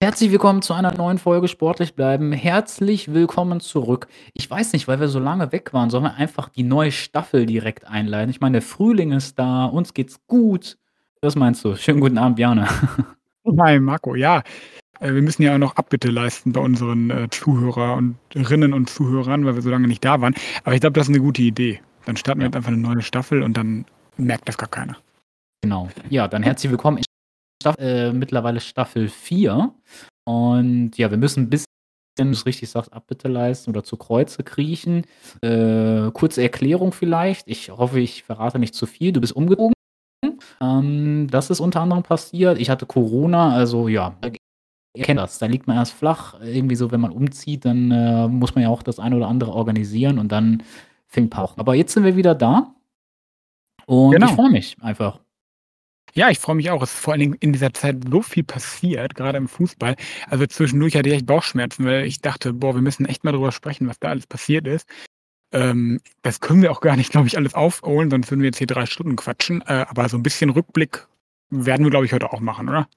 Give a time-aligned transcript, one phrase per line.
[0.00, 2.30] Herzlich willkommen zu einer neuen Folge Sportlich bleiben.
[2.30, 4.06] Herzlich willkommen zurück.
[4.32, 7.46] Ich weiß nicht, weil wir so lange weg waren, sollen wir einfach die neue Staffel
[7.46, 8.30] direkt einleiten?
[8.30, 10.78] Ich meine, der Frühling ist da, uns geht's gut.
[11.20, 11.74] Was meinst du?
[11.74, 12.68] Schönen guten Abend, Bjarne.
[13.58, 14.14] Hi, Marco.
[14.14, 14.44] Ja,
[15.00, 18.88] äh, wir müssen ja auch noch Abbitte leisten bei unseren äh, Zuhörer und Rinnen und
[18.88, 20.36] Zuhörern, weil wir so lange nicht da waren.
[20.62, 21.80] Aber ich glaube, das ist eine gute Idee.
[22.04, 23.84] Dann starten wir jetzt einfach eine neue Staffel und dann
[24.16, 24.96] merkt das gar keiner.
[25.60, 25.88] Genau.
[26.08, 26.98] Ja, dann herzlich willkommen
[27.62, 29.72] Staffel, äh, mittlerweile Staffel 4.
[30.24, 31.64] Und ja, wir müssen ein bisschen,
[32.16, 35.04] wenn du es richtig sagst, Abbitte leisten oder zu Kreuze kriechen.
[35.42, 37.48] Äh, kurze Erklärung vielleicht.
[37.48, 39.12] Ich hoffe, ich verrate nicht zu viel.
[39.12, 39.72] Du bist umgezogen.
[40.60, 42.58] Ähm, das ist unter anderem passiert.
[42.58, 44.16] Ich hatte Corona, also ja,
[44.96, 45.38] ihr kennt das.
[45.38, 46.40] Da liegt man erst flach.
[46.40, 49.52] Irgendwie so, wenn man umzieht, dann äh, muss man ja auch das eine oder andere
[49.52, 50.62] organisieren und dann
[51.06, 51.60] fängt Pauchen.
[51.60, 52.74] Aber jetzt sind wir wieder da.
[53.86, 54.26] Und Genau.
[54.26, 55.20] ich freue mich einfach.
[56.14, 56.82] Ja, ich freue mich auch.
[56.82, 59.96] Es ist vor allen Dingen in dieser Zeit so viel passiert, gerade im Fußball.
[60.28, 63.52] Also zwischendurch hatte ich echt Bauchschmerzen, weil ich dachte, boah, wir müssen echt mal drüber
[63.52, 64.88] sprechen, was da alles passiert ist.
[65.52, 68.58] Ähm, das können wir auch gar nicht, glaube ich, alles aufholen, sonst würden wir jetzt
[68.58, 69.62] hier drei Stunden quatschen.
[69.62, 71.06] Äh, aber so ein bisschen Rückblick
[71.50, 72.88] werden wir, glaube ich, heute auch machen, oder?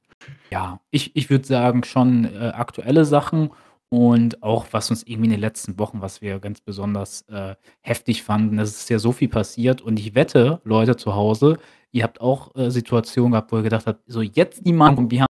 [0.52, 3.52] Ja, ich, ich würde sagen, schon äh, aktuelle Sachen
[3.90, 8.24] und auch was uns irgendwie in den letzten Wochen, was wir ganz besonders äh, heftig
[8.24, 8.60] fanden.
[8.60, 11.58] Es ist ja so viel passiert und ich wette, Leute zu Hause,
[11.92, 15.10] ihr habt auch äh, Situationen gehabt, wo ihr gedacht habt, so jetzt die Mann und
[15.10, 15.28] Björn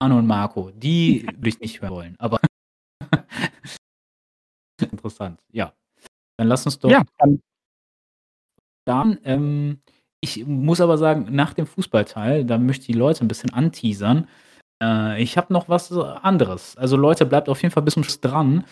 [0.00, 2.16] und Marco, die würde ich nicht hören wollen.
[2.18, 2.40] Aber
[4.80, 5.72] interessant, ja.
[6.38, 7.40] Dann lass uns doch Ja, dann,
[8.86, 9.80] dann, ähm,
[10.20, 14.28] ich muss aber sagen, nach dem Fußballteil, da möchte ich die Leute ein bisschen anteasern.
[14.82, 16.76] Äh, ich habe noch was anderes.
[16.76, 18.64] Also Leute, bleibt auf jeden Fall bis zum Schluss dran,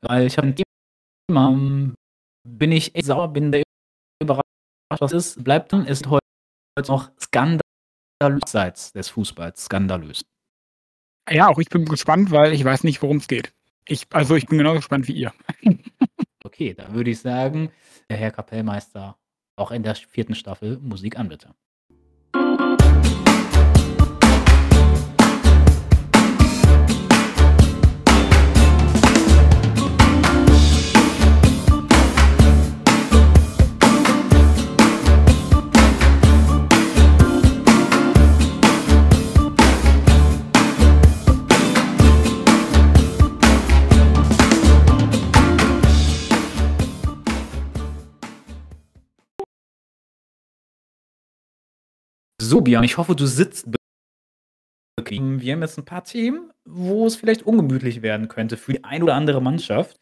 [0.00, 0.56] weil ich habe ein
[1.28, 1.94] Thema, ähm,
[2.48, 3.62] bin ich echt sauer, bin der
[4.22, 4.42] überrascht,
[4.98, 5.44] was ist.
[5.44, 6.21] Bleibt dran, ist heute
[6.88, 7.62] noch skandalös
[8.20, 10.24] abseits des Fußballs, skandalös.
[11.30, 13.52] ja, auch ich bin gespannt, weil ich weiß nicht, worum es geht.
[13.86, 15.32] Ich, also ich bin genauso gespannt wie ihr.
[16.44, 17.70] Okay, da würde ich sagen,
[18.10, 19.16] der Herr Kapellmeister
[19.56, 21.54] auch in der vierten Staffel Musik an, bitte.
[52.42, 53.68] So, Björn, ich hoffe, du sitzt
[54.96, 55.40] bequem.
[55.40, 59.04] Wir haben jetzt ein paar Themen, wo es vielleicht ungemütlich werden könnte für die ein
[59.04, 60.00] oder andere Mannschaft.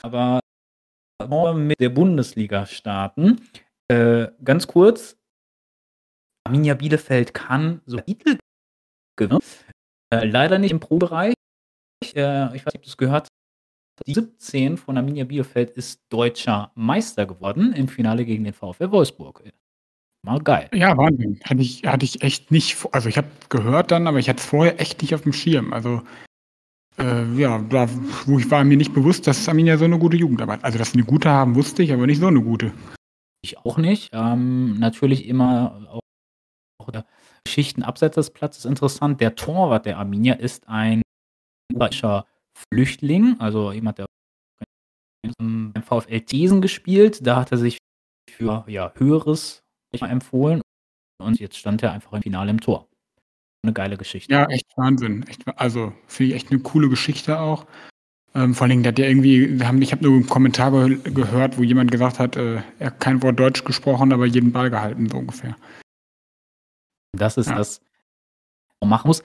[0.00, 0.40] Aber
[1.22, 3.42] wollen wir mit der Bundesliga starten.
[3.88, 5.18] Äh, ganz kurz:
[6.44, 8.38] Arminia Bielefeld kann so Titel
[9.16, 9.40] gewinnen.
[10.14, 11.34] Äh, leider nicht im Pro-Bereich.
[12.14, 13.28] Äh, ich weiß nicht, ob du es gehört.
[14.06, 19.42] Die 17 von Arminia Bielefeld ist deutscher Meister geworden im Finale gegen den VfL Wolfsburg.
[20.26, 20.68] Mal geil.
[20.74, 21.38] Ja, Wahnsinn.
[21.44, 24.44] Hatte ich, hatte ich echt nicht, also ich habe gehört dann, aber ich hatte es
[24.44, 25.72] vorher echt nicht auf dem Schirm.
[25.72, 26.02] Also,
[26.98, 27.88] äh, ja, da,
[28.26, 30.98] wo ich war mir nicht bewusst, dass Arminia so eine gute Jugendarbeit, also dass sie
[30.98, 32.72] eine gute haben, wusste ich, aber nicht so eine gute.
[33.40, 34.10] Ich auch nicht.
[34.12, 36.00] Ähm, natürlich immer auch,
[36.82, 37.06] auch der
[37.44, 39.20] Geschichten abseits des Platzes interessant.
[39.20, 41.02] Der Torwart der Arminia ist ein
[41.72, 42.26] ukrainischer
[42.72, 44.06] Flüchtling, also jemand, der
[45.38, 47.24] beim VfL Thesen gespielt.
[47.24, 47.78] Da hat er sich
[48.28, 49.62] für ja, Höheres
[50.02, 50.60] empfohlen
[51.22, 52.88] und jetzt stand er einfach im Finale im Tor.
[53.62, 54.32] Eine geile Geschichte.
[54.32, 55.24] Ja, echt Wahnsinn.
[55.28, 57.66] Echt, also finde ich echt eine coole Geschichte auch.
[58.34, 60.98] Ähm, vor allen Dingen, der hat ja irgendwie, haben, ich habe nur einen Kommentar ge
[61.12, 64.68] gehört, wo jemand gesagt hat, äh, er hat kein Wort Deutsch gesprochen, aber jeden Ball
[64.70, 65.56] gehalten, so ungefähr.
[67.16, 67.56] Das ist Ja.
[67.56, 69.22] das, was man machen muss.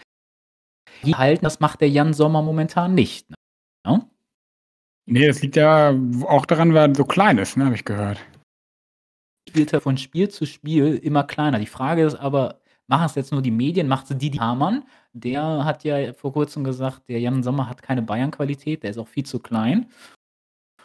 [1.03, 3.29] Die halten, das macht der Jan Sommer momentan nicht.
[3.85, 4.07] Ne?
[5.07, 5.93] Nee, das liegt ja
[6.27, 8.19] auch daran, weil er so klein ist, ne, habe ich gehört.
[9.55, 11.59] Wird er von Spiel zu Spiel immer kleiner.
[11.59, 14.83] Die Frage ist aber, machen es jetzt nur die Medien, macht es Didi Hamann?
[15.13, 19.07] Der hat ja vor kurzem gesagt, der Jan Sommer hat keine Bayern-Qualität, der ist auch
[19.07, 19.89] viel zu klein.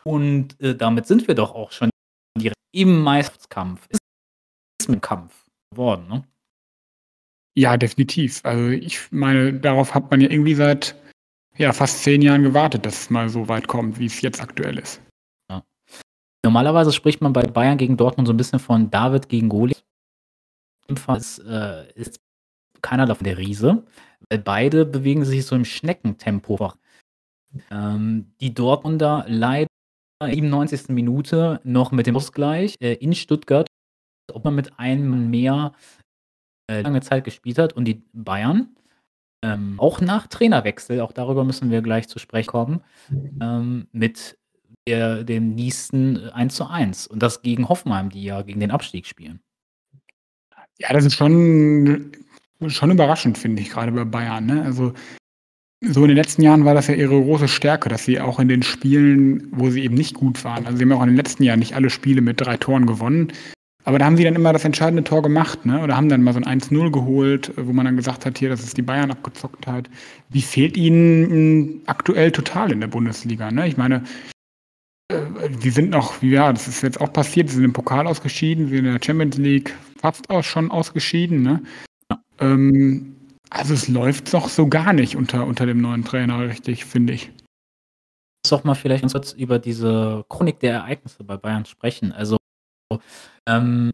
[0.04, 1.90] Und äh, damit sind wir doch auch schon
[2.38, 3.88] direkt im Meisterschaftskampf.
[3.90, 4.00] Ist
[4.88, 6.24] ein Kampf geworden, ne?
[7.58, 8.40] Ja, definitiv.
[8.44, 10.94] Also ich meine, darauf hat man ja irgendwie seit
[11.56, 14.78] ja, fast zehn Jahren gewartet, dass es mal so weit kommt, wie es jetzt aktuell
[14.78, 15.00] ist.
[16.46, 19.84] Normalerweise spricht man bei Bayern gegen Dortmund so ein bisschen von David gegen Goliath.
[20.86, 22.20] Im Fall ist, äh, ist
[22.82, 23.84] keiner davon der Riese,
[24.30, 26.72] weil beide bewegen sich so im Schneckentempo.
[27.72, 29.66] Ähm, die Dortmunder leider
[30.22, 30.90] in der 97.
[30.90, 33.66] Minute noch mit dem Ausgleich äh, in Stuttgart,
[34.32, 35.72] ob man mit einem mehr
[36.70, 38.76] äh, lange Zeit gespielt hat und die Bayern
[39.42, 42.84] ähm, auch nach Trainerwechsel, auch darüber müssen wir gleich zu sprechen kommen,
[43.40, 44.38] ähm, mit
[44.86, 47.06] der, dem nächsten 1 zu 1.
[47.06, 49.40] Und das gegen Hoffenheim, die ja gegen den Abstieg spielen.
[50.78, 52.12] Ja, das ist schon,
[52.66, 54.46] schon überraschend, finde ich, gerade bei Bayern.
[54.46, 54.62] Ne?
[54.62, 54.92] Also
[55.82, 58.48] so in den letzten Jahren war das ja ihre große Stärke, dass sie auch in
[58.48, 61.42] den Spielen, wo sie eben nicht gut waren, also sie haben auch in den letzten
[61.42, 63.32] Jahren nicht alle Spiele mit drei Toren gewonnen,
[63.86, 65.80] aber da haben sie dann immer das entscheidende Tor gemacht, ne?
[65.80, 68.64] Oder haben dann mal so ein 1-0 geholt, wo man dann gesagt hat, hier, das
[68.64, 69.88] ist die Bayern abgezocktheit.
[70.28, 73.68] Wie fehlt ihnen aktuell total in der Bundesliga, ne?
[73.68, 74.02] Ich meine,
[75.10, 78.76] die sind noch, ja, das ist jetzt auch passiert, sie sind im Pokal ausgeschieden, sie
[78.76, 81.62] sind in der Champions League fast auch schon ausgeschieden, ne?
[82.38, 83.16] Ähm,
[83.50, 87.30] also es läuft doch so gar nicht unter, unter dem neuen Trainer, richtig, finde ich.
[88.44, 92.12] Lass doch mal vielleicht ganz kurz über diese Chronik der Ereignisse bei Bayern sprechen.
[92.12, 92.36] Also
[93.46, 93.92] ähm,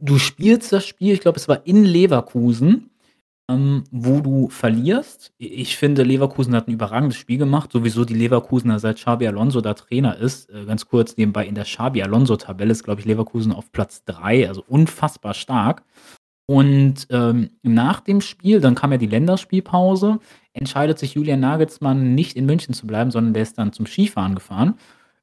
[0.00, 2.90] du spielst das Spiel, ich glaube, es war in Leverkusen,
[3.48, 5.32] ähm, wo du verlierst.
[5.38, 7.72] Ich finde, Leverkusen hat ein überragendes Spiel gemacht.
[7.72, 10.50] Sowieso die Leverkusener, seit Xabi Alonso da Trainer ist.
[10.50, 14.48] Äh, ganz kurz nebenbei, in der Xabi Alonso-Tabelle ist, glaube ich, Leverkusen auf Platz 3,
[14.48, 15.82] also unfassbar stark.
[16.46, 20.18] Und ähm, nach dem Spiel, dann kam ja die Länderspielpause,
[20.52, 24.34] entscheidet sich Julian Nagelsmann nicht in München zu bleiben, sondern der ist dann zum Skifahren
[24.34, 24.74] gefahren.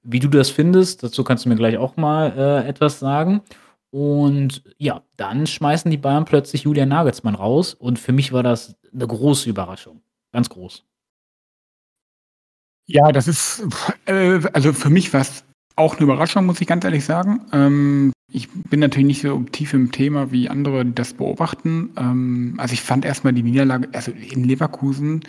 [0.04, 3.42] Wie du das findest, dazu kannst du mir gleich auch mal äh, etwas sagen.
[3.92, 7.74] Und ja, dann schmeißen die Bayern plötzlich Julian Nagelsmann raus.
[7.74, 10.02] Und für mich war das eine große Überraschung.
[10.32, 10.84] Ganz groß.
[12.88, 13.64] Ja, das ist,
[14.06, 15.44] äh, also für mich war es
[15.76, 17.42] auch eine Überraschung, muss ich ganz ehrlich sagen.
[17.52, 21.92] Ähm, ich bin natürlich nicht so tief im Thema wie andere, die das beobachten.
[21.98, 25.24] Ähm, also ich fand erstmal die Niederlage, also in Leverkusen,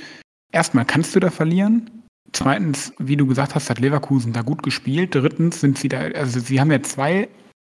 [0.52, 1.90] erstmal kannst du da verlieren.
[2.32, 5.14] Zweitens, wie du gesagt hast, hat Leverkusen da gut gespielt.
[5.14, 7.28] Drittens sind sie da, also sie haben ja zwei,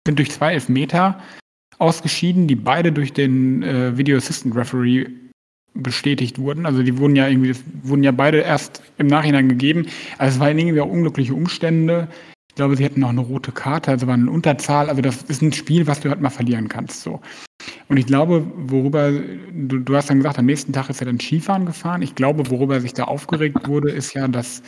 [0.06, 1.20] sind durch zwei Elfmeter
[1.78, 5.06] ausgeschieden, die beide durch den äh, Video Assistant Referee
[5.75, 6.66] bestätigt wurden.
[6.66, 9.87] Also die wurden ja irgendwie, wurden ja beide erst im Nachhinein gegeben.
[10.19, 12.08] Also es waren irgendwie auch unglückliche Umstände.
[12.50, 14.90] Ich glaube, sie hätten noch eine rote Karte, also war eine Unterzahl.
[14.90, 17.00] Also das ist ein Spiel, was du halt mal verlieren kannst.
[17.00, 17.20] So.
[17.88, 21.19] Und ich glaube, worüber, du, du hast dann gesagt, am nächsten Tag ist er dann
[21.19, 22.02] Skifahren gefahren.
[22.02, 24.62] Ich glaube, worüber er sich da aufgeregt wurde, ist ja, dass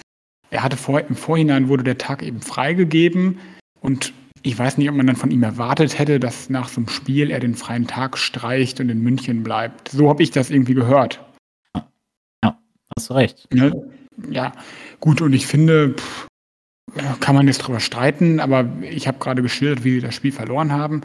[0.51, 3.39] er hatte vor, im Vorhinein wurde der Tag eben freigegeben
[3.81, 4.15] und
[4.45, 7.31] ich weiß nicht, ob man dann von ihm erwartet hätte, dass nach so einem Spiel
[7.31, 9.89] er den freien Tag streicht und in München bleibt.
[9.89, 11.25] So habe ich das irgendwie gehört.
[12.45, 12.61] Ja,
[12.95, 13.49] hast du recht.
[13.55, 13.91] Ja, ne?
[14.31, 14.53] ja.
[15.01, 16.27] gut, und ich finde, pff,
[17.21, 20.73] kann man jetzt drüber streiten, aber ich habe gerade geschildert, wie sie das Spiel verloren
[20.73, 21.01] haben.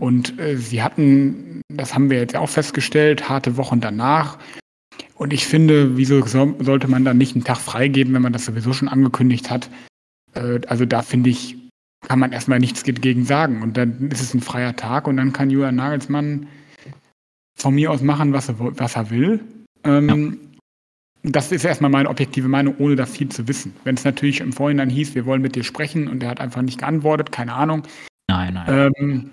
[0.00, 4.38] Und äh, sie hatten, das haben wir jetzt auch festgestellt, harte Wochen danach.
[5.14, 8.46] Und ich finde, wieso so, sollte man dann nicht einen Tag freigeben, wenn man das
[8.46, 9.68] sowieso schon angekündigt hat?
[10.32, 11.56] Äh, also da finde ich,
[12.06, 13.62] kann man erstmal nichts dagegen sagen.
[13.62, 16.46] Und dann ist es ein freier Tag und dann kann Julian Nagelsmann
[17.56, 19.40] von mir aus machen, was er, was er will.
[19.84, 20.38] Ähm,
[21.22, 23.74] das ist erstmal meine objektive Meinung, ohne da viel zu wissen.
[23.84, 26.62] Wenn es natürlich im Vorhinein hieß, wir wollen mit dir sprechen und er hat einfach
[26.62, 27.82] nicht geantwortet, keine Ahnung.
[28.28, 28.92] Nein, nein.
[28.96, 29.30] Ähm,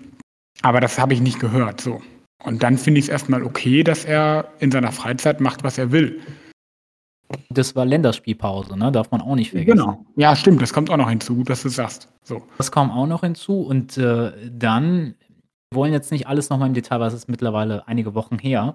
[0.62, 1.80] aber das habe ich nicht gehört.
[1.80, 2.02] So.
[2.42, 5.92] Und dann finde ich es erstmal okay, dass er in seiner Freizeit macht, was er
[5.92, 6.20] will.
[7.50, 8.92] Das war Länderspielpause, ne?
[8.92, 9.78] Darf man auch nicht vergessen.
[9.78, 10.04] Genau.
[10.16, 12.08] Ja, stimmt, das kommt auch noch hinzu, dass du sagst.
[12.22, 12.42] So.
[12.58, 13.62] Das kommt auch noch hinzu.
[13.62, 15.14] Und äh, dann,
[15.70, 18.74] wir wollen jetzt nicht alles nochmal im Detail, weil es ist mittlerweile einige Wochen her.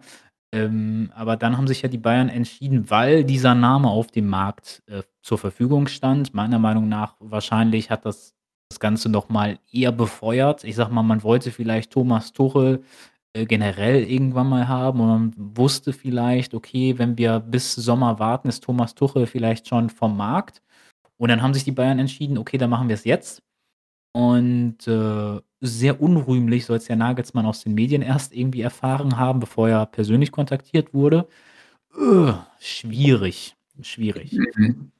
[0.54, 4.84] Ähm, aber dann haben sich ja die Bayern entschieden, weil dieser Name auf dem Markt
[4.88, 6.34] äh, zur Verfügung stand.
[6.34, 8.36] Meiner Meinung nach wahrscheinlich hat das
[8.72, 10.64] das Ganze noch mal eher befeuert.
[10.64, 12.84] Ich sag mal, man wollte vielleicht Thomas Tuchel
[13.34, 18.50] äh, generell irgendwann mal haben und man wusste vielleicht, okay, wenn wir bis Sommer warten,
[18.50, 20.62] ist Thomas Tuchel vielleicht schon vom Markt.
[21.18, 23.44] Und dann haben sich die Bayern entschieden, okay, dann machen wir es jetzt.
[24.14, 29.40] Und äh, sehr unrühmlich soll es ja Nagelsmann aus den Medien erst irgendwie erfahren haben,
[29.40, 31.28] bevor er persönlich kontaktiert wurde.
[31.96, 34.38] Uh, schwierig, schwierig.
[34.56, 34.92] Mhm.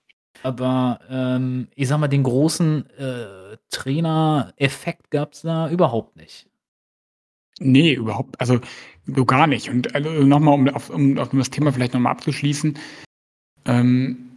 [0.44, 6.48] Aber ähm, ich sag mal, den großen äh, Trainer-Effekt gab es da überhaupt nicht.
[7.64, 8.60] Nee, überhaupt, also
[9.06, 9.70] so gar nicht.
[9.70, 12.78] Und also, nochmal, um, auf, um, um das Thema vielleicht nochmal abzuschließen.
[13.66, 14.32] Ähm,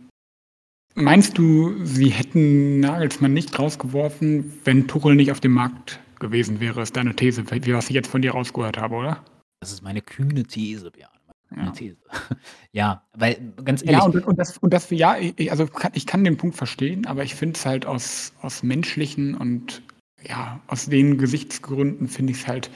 [0.96, 6.82] Meinst du, sie hätten Nagelsmann nicht rausgeworfen, wenn Tuchel nicht auf dem Markt gewesen wäre?
[6.82, 9.24] Ist deine These, wie was ich jetzt von dir rausgehört habe, oder?
[9.60, 11.10] Das ist meine kühne These, Björn.
[11.50, 11.72] Meine ja.
[11.72, 11.96] These.
[12.72, 13.98] ja, weil ganz ehrlich.
[13.98, 15.16] Ja, und, und, das, und das, ja,
[15.50, 19.82] also ich kann den Punkt verstehen, aber ich finde es halt aus, aus menschlichen und
[20.22, 22.70] ja, aus den Gesichtsgründen finde ich es halt,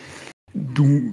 [0.55, 1.11] du,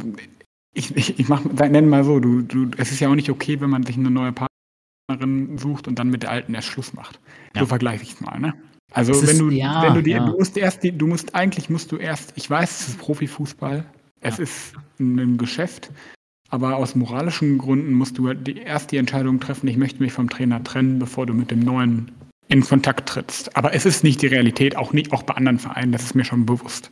[0.74, 3.60] ich, ich, ich mach, nenn mal so, du, du, es ist ja auch nicht okay,
[3.62, 7.20] wenn man sich eine neue Partnerin sucht und dann mit der alten erst Schluss macht.
[7.54, 7.62] Ja.
[7.62, 8.54] So vergleiche ich es mal, ne?
[8.92, 10.26] Also es wenn du, ja, wenn du die, ja.
[10.26, 13.86] du musst erst, die, du musst eigentlich musst du erst, ich weiß, es ist Profifußball,
[14.22, 15.92] es ist ein Geschäft,
[16.50, 20.14] aber aus moralischen Gründen musst du halt die, erst die Entscheidung treffen, ich möchte mich
[20.14, 22.12] vom Trainer trennen, bevor du mit dem neuen
[22.48, 23.58] in Kontakt trittst.
[23.58, 26.26] Aber es ist nicht die Realität, auch nicht auch bei anderen Vereinen, das ist mir
[26.26, 26.92] schon bewusst.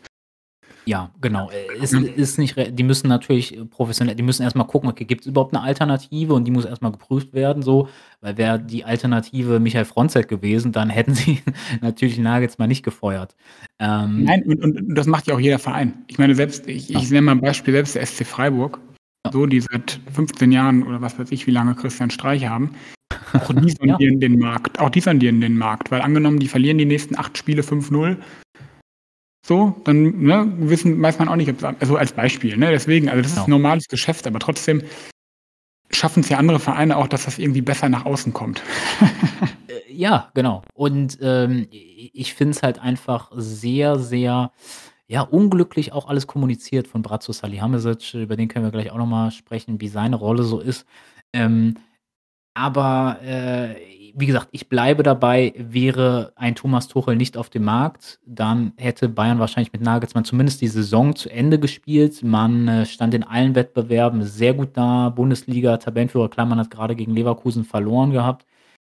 [0.86, 1.50] Ja, genau.
[1.50, 5.28] Äh, es ist nicht, die müssen natürlich professionell, die müssen erstmal gucken, okay, gibt es
[5.28, 7.88] überhaupt eine Alternative und die muss erstmal geprüft werden, so,
[8.22, 11.42] weil wäre die Alternative Michael Fronzek gewesen, dann hätten sie
[11.82, 13.36] natürlich Nagelsmann nicht gefeuert.
[13.80, 15.94] Ähm, Nein, und, und, das macht ja auch jeder Verein.
[16.08, 18.80] Ich meine, selbst, ich, ich nenne mal ein Beispiel, selbst der SC Freiburg,
[19.26, 19.32] ja.
[19.32, 22.72] so, die seit 15 Jahren oder was weiß ich, wie lange Christian Streich haben,
[23.34, 24.28] auch die sondieren ja.
[24.28, 27.62] den Markt, auch die sondieren den Markt, weil angenommen, die verlieren die nächsten acht Spiele
[27.62, 28.18] 5-0,
[29.46, 33.22] so, dann ne, wissen, weiß man auch nicht, ob, also als Beispiel, ne, deswegen, also
[33.22, 33.58] das ist genau.
[33.58, 34.82] normales Geschäft, aber trotzdem
[35.92, 38.62] schaffen es ja andere Vereine auch, dass das irgendwie besser nach außen kommt.
[39.70, 40.62] Äh, ja, genau.
[40.74, 44.52] Und ähm, ich finde es halt einfach sehr, sehr
[45.08, 49.32] ja, unglücklich auch alles kommuniziert von Bratzo Salihamidzic, über den können wir gleich auch nochmal
[49.32, 50.86] sprechen, wie seine Rolle so ist.
[51.32, 51.78] Ähm,
[52.54, 58.20] aber äh, wie gesagt, ich bleibe dabei, wäre ein Thomas Tuchel nicht auf dem Markt,
[58.26, 62.22] dann hätte Bayern wahrscheinlich mit Nagelsmann zumindest die Saison zu Ende gespielt.
[62.24, 65.10] Man äh, stand in allen Wettbewerben sehr gut da.
[65.10, 68.46] Bundesliga, Tabellenführer Klammern hat gerade gegen Leverkusen verloren gehabt.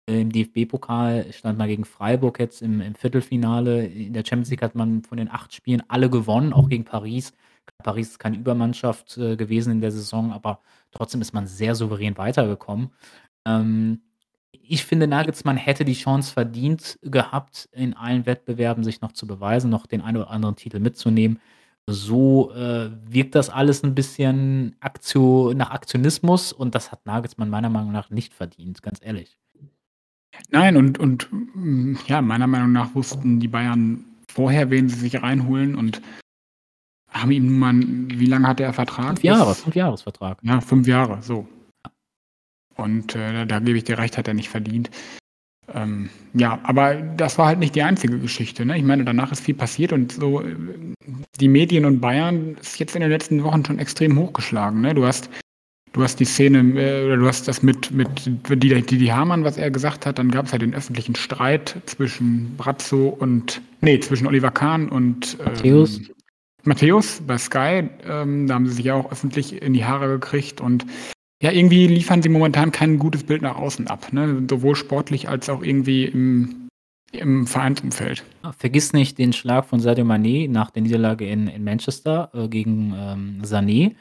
[0.09, 3.85] Äh, Im DFB-Pokal stand man gegen Freiburg jetzt im, im, Viertelfinale.
[3.85, 7.33] In der Champions League hat man von den acht Spielen alle gewonnen, auch gegen Paris.
[7.83, 10.59] Paris ist keine Übermannschaft äh, gewesen in der Saison, aber
[10.91, 12.91] trotzdem ist man sehr souverän weitergekommen.
[13.47, 14.01] Ähm,
[14.63, 19.69] ich finde, Nagelsmann hätte die Chance verdient gehabt, in allen Wettbewerben sich noch zu beweisen,
[19.69, 21.39] noch den einen oder anderen Titel mitzunehmen.
[21.87, 27.69] So äh, wirkt das alles ein bisschen Aktio nach Aktionismus und das hat Nagelsmann meiner
[27.69, 29.37] Meinung nach nicht verdient, ganz ehrlich.
[30.49, 35.21] Nein, und, und mm, ja, meiner Meinung nach wussten die Bayern vorher, wen sie sich
[35.21, 36.01] reinholen und
[37.09, 37.73] haben ihm nun mal,
[38.19, 39.07] wie lange hat er Vertrag?
[39.07, 40.39] Fünf Jahre, fünf Jahresvertrag.
[40.41, 41.47] Ja, fünf Jahre, so.
[42.75, 44.89] Und äh, da gebe ich dir recht, hat er nicht verdient.
[45.73, 48.65] Ähm, ja, aber das war halt nicht die einzige Geschichte.
[48.65, 48.77] Ne?
[48.77, 50.55] Ich meine, danach ist viel passiert und so äh,
[51.39, 54.81] die Medien und Bayern ist jetzt in den letzten Wochen schon extrem hochgeschlagen.
[54.81, 54.93] Ne?
[54.93, 55.29] Du hast
[55.95, 58.09] du hast die Szene, äh, oder du hast das mit, mit
[58.49, 62.55] Didi, Didi Hamann, was er gesagt hat, dann gab es ja den öffentlichen Streit zwischen
[62.57, 66.01] Brazzo und, nee, zwischen Oliver Kahn und ähm, Matthäus.
[66.63, 70.59] Matthäus bei Sky, ähm, da haben sie sich ja auch öffentlich in die Haare gekriegt
[70.59, 70.85] und
[71.41, 74.45] ja, irgendwie liefern sie momentan kein gutes Bild nach außen ab, ne?
[74.49, 76.69] sowohl sportlich als auch irgendwie im,
[77.11, 78.23] im Vereinsumfeld.
[78.57, 82.93] Vergiss nicht den Schlag von Sadio Mané nach der Niederlage in, in Manchester äh, gegen
[82.97, 83.95] ähm, Sané.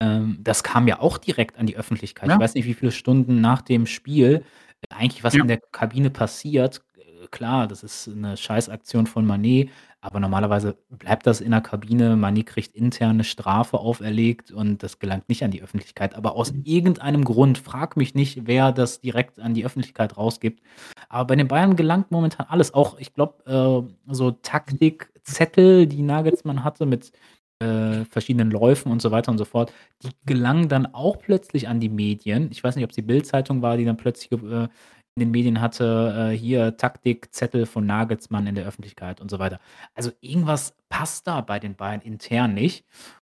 [0.00, 2.28] Ähm, das kam ja auch direkt an die Öffentlichkeit.
[2.28, 2.34] Ja.
[2.34, 4.44] Ich weiß nicht, wie viele Stunden nach dem Spiel
[4.90, 5.42] äh, eigentlich was ja.
[5.42, 6.82] in der Kabine passiert.
[6.96, 9.68] Äh, klar, das ist eine Scheißaktion von Mané,
[10.04, 12.16] aber normalerweise bleibt das in der Kabine.
[12.16, 16.16] Mané kriegt interne Strafe auferlegt und das gelangt nicht an die Öffentlichkeit.
[16.16, 16.62] Aber aus mhm.
[16.64, 20.60] irgendeinem Grund, frag mich nicht, wer das direkt an die Öffentlichkeit rausgibt.
[21.08, 22.74] Aber bei den Bayern gelangt momentan alles.
[22.74, 27.12] Auch, ich glaube, äh, so Taktikzettel, die Nagelsmann hatte mit
[27.60, 31.78] äh, verschiedenen Läufen und so weiter und so fort, die gelangen dann auch plötzlich an
[31.78, 32.48] die Medien.
[32.50, 34.66] Ich weiß nicht, ob es die Bildzeitung war, die dann plötzlich äh,
[35.14, 39.60] in den Medien hatte, äh, hier Taktikzettel von Nagelsmann in der Öffentlichkeit und so weiter.
[39.94, 42.84] Also irgendwas passt da bei den Bayern intern nicht.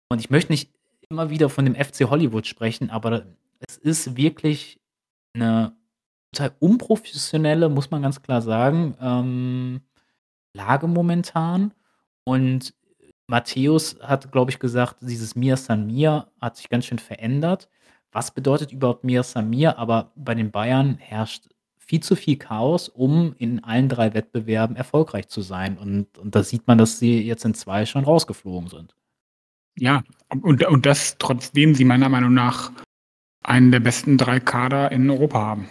[0.08, 0.70] Und ich möchte nicht
[1.08, 3.24] immer wieder von dem FC Hollywood sprechen, aber
[3.66, 4.78] es ist wirklich
[5.34, 5.74] eine
[6.32, 9.80] total unprofessionelle, muss man ganz klar sagen, ähm,
[10.54, 11.72] Lage momentan.
[12.24, 12.74] Und
[13.26, 17.68] Matthäus hat, glaube ich, gesagt, dieses Mir San Mir hat sich ganz schön verändert.
[18.12, 19.78] Was bedeutet überhaupt Mir San Mir?
[19.78, 21.48] Aber bei den Bayern herrscht
[21.90, 25.76] viel zu viel Chaos, um in allen drei Wettbewerben erfolgreich zu sein.
[25.76, 28.94] Und, und da sieht man, dass sie jetzt in zwei schon rausgeflogen sind.
[29.76, 30.04] Ja,
[30.40, 32.70] und, und das trotzdem sie meiner Meinung nach
[33.42, 35.68] einen der besten drei Kader in Europa haben.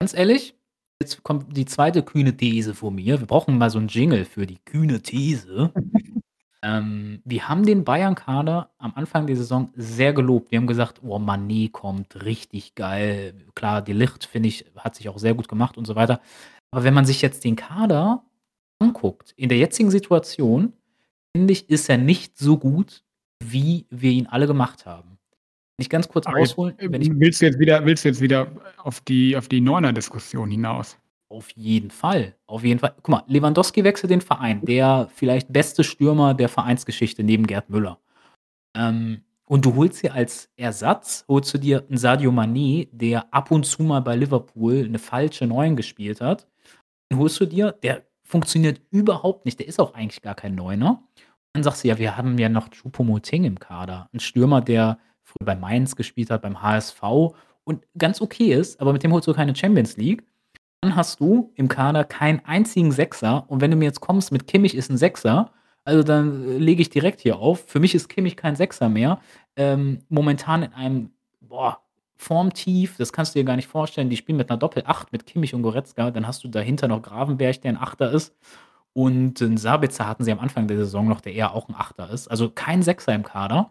[0.00, 0.54] Ganz ehrlich,
[1.02, 3.20] jetzt kommt die zweite kühne These von mir.
[3.20, 5.74] Wir brauchen mal so einen Jingle für die kühne These.
[6.62, 10.50] Ähm, wir haben den Bayern-Kader am Anfang der Saison sehr gelobt.
[10.50, 13.34] Wir haben gesagt, oh, Mané kommt richtig geil.
[13.54, 16.20] Klar, die Licht, finde ich, hat sich auch sehr gut gemacht und so weiter.
[16.70, 18.22] Aber wenn man sich jetzt den Kader
[18.78, 20.74] anguckt, in der jetzigen Situation,
[21.34, 23.04] finde ich, ist er nicht so gut,
[23.42, 25.18] wie wir ihn alle gemacht haben.
[25.76, 26.74] Wenn ich ganz kurz Aber ausholen.
[26.78, 30.50] Wenn ich, willst, du jetzt wieder, willst du jetzt wieder auf die, auf die Neuner-Diskussion
[30.50, 30.98] hinaus?
[31.30, 32.34] Auf jeden Fall.
[32.46, 32.92] Auf jeden Fall.
[32.96, 34.64] Guck mal, Lewandowski wechselt den Verein.
[34.64, 37.98] Der vielleicht beste Stürmer der Vereinsgeschichte neben Gerd Müller.
[38.76, 43.50] Ähm, und du holst dir als Ersatz, holst du dir einen Sadio Mané, der ab
[43.52, 46.48] und zu mal bei Liverpool eine falsche Neun gespielt hat.
[47.10, 49.60] Den holst du dir, der funktioniert überhaupt nicht.
[49.60, 51.02] Der ist auch eigentlich gar kein Neuner.
[51.52, 54.08] Dann sagst du, ja, wir haben ja noch Choupo-Moting im Kader.
[54.12, 57.02] Ein Stürmer, der früher bei Mainz gespielt hat, beim HSV
[57.64, 60.24] und ganz okay ist, aber mit dem holst du keine Champions League.
[60.82, 64.46] Dann hast du im Kader keinen einzigen Sechser und wenn du mir jetzt kommst mit
[64.46, 65.52] Kimmich ist ein Sechser,
[65.84, 67.64] also dann äh, lege ich direkt hier auf.
[67.66, 69.20] Für mich ist Kimmich kein Sechser mehr.
[69.56, 71.10] Ähm, momentan in einem,
[71.40, 71.80] boah,
[72.16, 74.10] Formtief, das kannst du dir gar nicht vorstellen.
[74.10, 76.10] Die spielen mit einer Doppel-8 mit Kimmich und Goretzka.
[76.10, 78.36] Dann hast du dahinter noch Gravenberg, der ein Achter ist.
[78.92, 82.10] Und einen Sabitzer hatten sie am Anfang der Saison noch, der eher auch ein Achter
[82.10, 82.28] ist.
[82.28, 83.70] Also kein Sechser im Kader.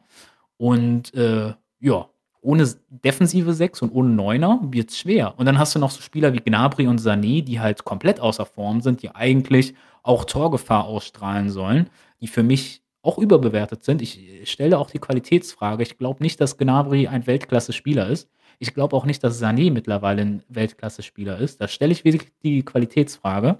[0.58, 2.10] Und äh, ja,
[2.42, 5.34] ohne defensive Sechs und ohne Neuner wird es schwer.
[5.38, 8.46] Und dann hast du noch so Spieler wie Gnabry und Sané, die halt komplett außer
[8.46, 11.90] Form sind, die eigentlich auch Torgefahr ausstrahlen sollen,
[12.22, 14.02] die für mich auch überbewertet sind.
[14.02, 15.84] Ich stelle auch die Qualitätsfrage.
[15.84, 18.30] Ich glaube nicht, dass Gnabry ein Weltklasse-Spieler ist.
[18.60, 21.62] Ich glaube auch nicht, dass Sané mittlerweile ein Weltklasse-Spieler ist.
[21.62, 23.60] Da stelle ich wirklich die Qualitätsfrage.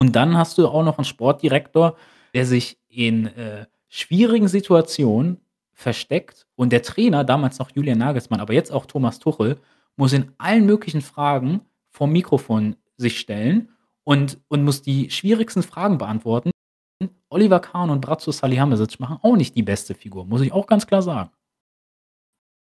[0.00, 1.96] Und dann hast du auch noch einen Sportdirektor,
[2.32, 5.38] der sich in äh, schwierigen Situationen
[5.78, 6.46] versteckt.
[6.56, 9.60] Und der Trainer, damals noch Julian Nagelsmann, aber jetzt auch Thomas Tuchel,
[9.96, 13.68] muss in allen möglichen Fragen vom Mikrofon sich stellen
[14.02, 16.50] und, und muss die schwierigsten Fragen beantworten.
[17.30, 20.86] Oliver Kahn und Bratzo Salihamidzic machen auch nicht die beste Figur, muss ich auch ganz
[20.86, 21.30] klar sagen.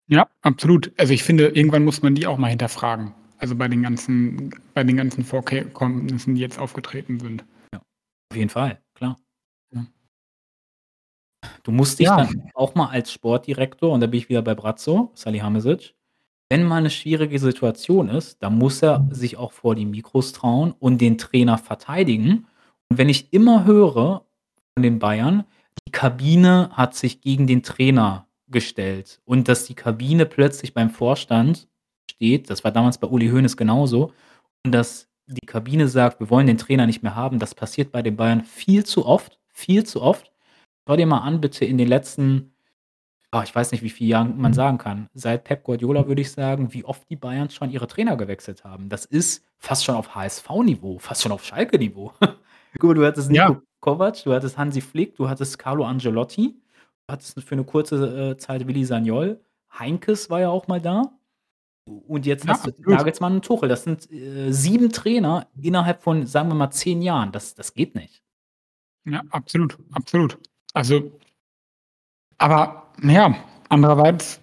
[0.08, 0.92] Ja, absolut.
[0.96, 3.14] Also ich finde, irgendwann muss man die auch mal hinterfragen.
[3.38, 7.44] Also bei den ganzen, bei den ganzen Vorkommnissen, die jetzt aufgetreten sind.
[7.72, 7.80] Ja,
[8.30, 9.16] auf jeden Fall, klar.
[11.62, 12.16] Du musst dich ja.
[12.16, 15.94] dann auch mal als Sportdirektor, und da bin ich wieder bei Brazzo, Salihamidzic,
[16.52, 20.74] wenn mal eine schwierige Situation ist, dann muss er sich auch vor die Mikros trauen
[20.78, 22.46] und den Trainer verteidigen.
[22.90, 24.26] Und wenn ich immer höre
[24.74, 25.44] von den Bayern,
[25.86, 31.68] die Kabine hat sich gegen den Trainer gestellt und dass die Kabine plötzlich beim Vorstand
[32.10, 34.12] steht, das war damals bei Uli Hoeneß genauso,
[34.64, 38.02] und dass die Kabine sagt, wir wollen den Trainer nicht mehr haben, das passiert bei
[38.02, 40.31] den Bayern viel zu oft, viel zu oft.
[40.86, 42.54] Schau dir mal an, bitte in den letzten,
[43.32, 46.32] oh, ich weiß nicht, wie viele Jahren man sagen kann, seit Pep Guardiola würde ich
[46.32, 48.88] sagen, wie oft die Bayern schon ihre Trainer gewechselt haben.
[48.88, 52.12] Das ist fast schon auf HSV-Niveau, fast schon auf Schalke-Niveau.
[52.78, 53.62] Guck du hattest Nico ja.
[53.80, 56.56] Kovac, du hattest Hansi Flick, du hattest Carlo Angelotti,
[57.08, 59.40] hattest für eine kurze äh, Zeit Willi Sagnol.
[59.78, 61.12] Heinkes war ja auch mal da.
[61.84, 63.68] Und jetzt ja, hast du Nagelsmann und Tuchel.
[63.68, 67.32] Das sind äh, sieben Trainer innerhalb von, sagen wir mal, zehn Jahren.
[67.32, 68.22] Das, das geht nicht.
[69.04, 70.38] Ja, absolut, absolut.
[70.72, 71.12] Also,
[72.38, 73.36] aber naja,
[73.68, 74.40] andererseits,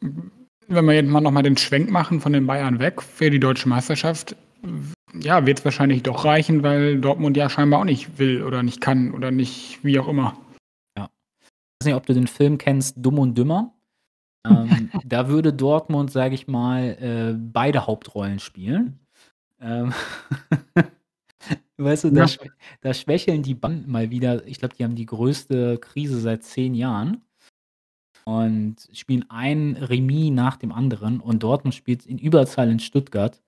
[0.00, 3.68] wenn wir jetzt mal nochmal den Schwenk machen von den Bayern weg für die deutsche
[3.68, 4.36] Meisterschaft,
[5.14, 8.80] ja, wird es wahrscheinlich doch reichen, weil Dortmund ja scheinbar auch nicht will oder nicht
[8.80, 10.36] kann oder nicht, wie auch immer
[11.80, 13.74] weiß nicht, ob du den Film kennst, Dumm und Dümmer.
[14.46, 19.00] Ähm, da würde Dortmund, sage ich mal, äh, beide Hauptrollen spielen.
[19.60, 19.92] Ähm,
[21.76, 22.36] weißt du, da, ja.
[22.80, 24.46] da, schwächeln die Banden mal wieder.
[24.46, 27.22] Ich glaube, die haben die größte Krise seit zehn Jahren
[28.24, 31.20] und spielen ein Remis nach dem anderen.
[31.20, 33.40] Und Dortmund spielt in Überzahl in Stuttgart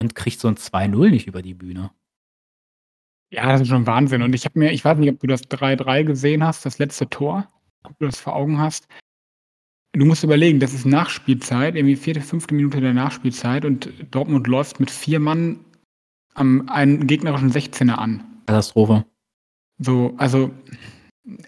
[0.00, 1.90] und kriegt so ein 2-0 nicht über die Bühne.
[3.30, 4.22] Ja, das ist schon Wahnsinn.
[4.22, 7.08] Und ich habe mir, ich weiß nicht, ob du das 3-3 gesehen hast, das letzte
[7.08, 7.46] Tor,
[7.84, 8.88] ob du das vor Augen hast.
[9.92, 14.78] Du musst überlegen, das ist Nachspielzeit, irgendwie vierte, fünfte Minute der Nachspielzeit und Dortmund läuft
[14.78, 15.64] mit vier Mann
[16.34, 18.24] am einen gegnerischen 16er an.
[18.46, 19.04] Katastrophe.
[19.78, 20.50] So, also,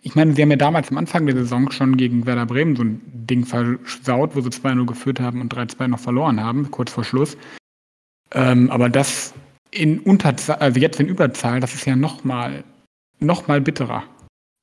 [0.02, 2.84] ich meine, sie haben ja damals am Anfang der Saison schon gegen Werder Bremen so
[2.84, 7.04] ein Ding versaut, wo sie 2-0 geführt haben und 3-2 noch verloren haben, kurz vor
[7.04, 7.36] Schluss.
[8.32, 9.34] Ähm, aber das
[9.70, 12.64] in Unterzahl, also jetzt in Überzahl, das ist ja nochmal
[13.18, 14.04] noch mal bitterer.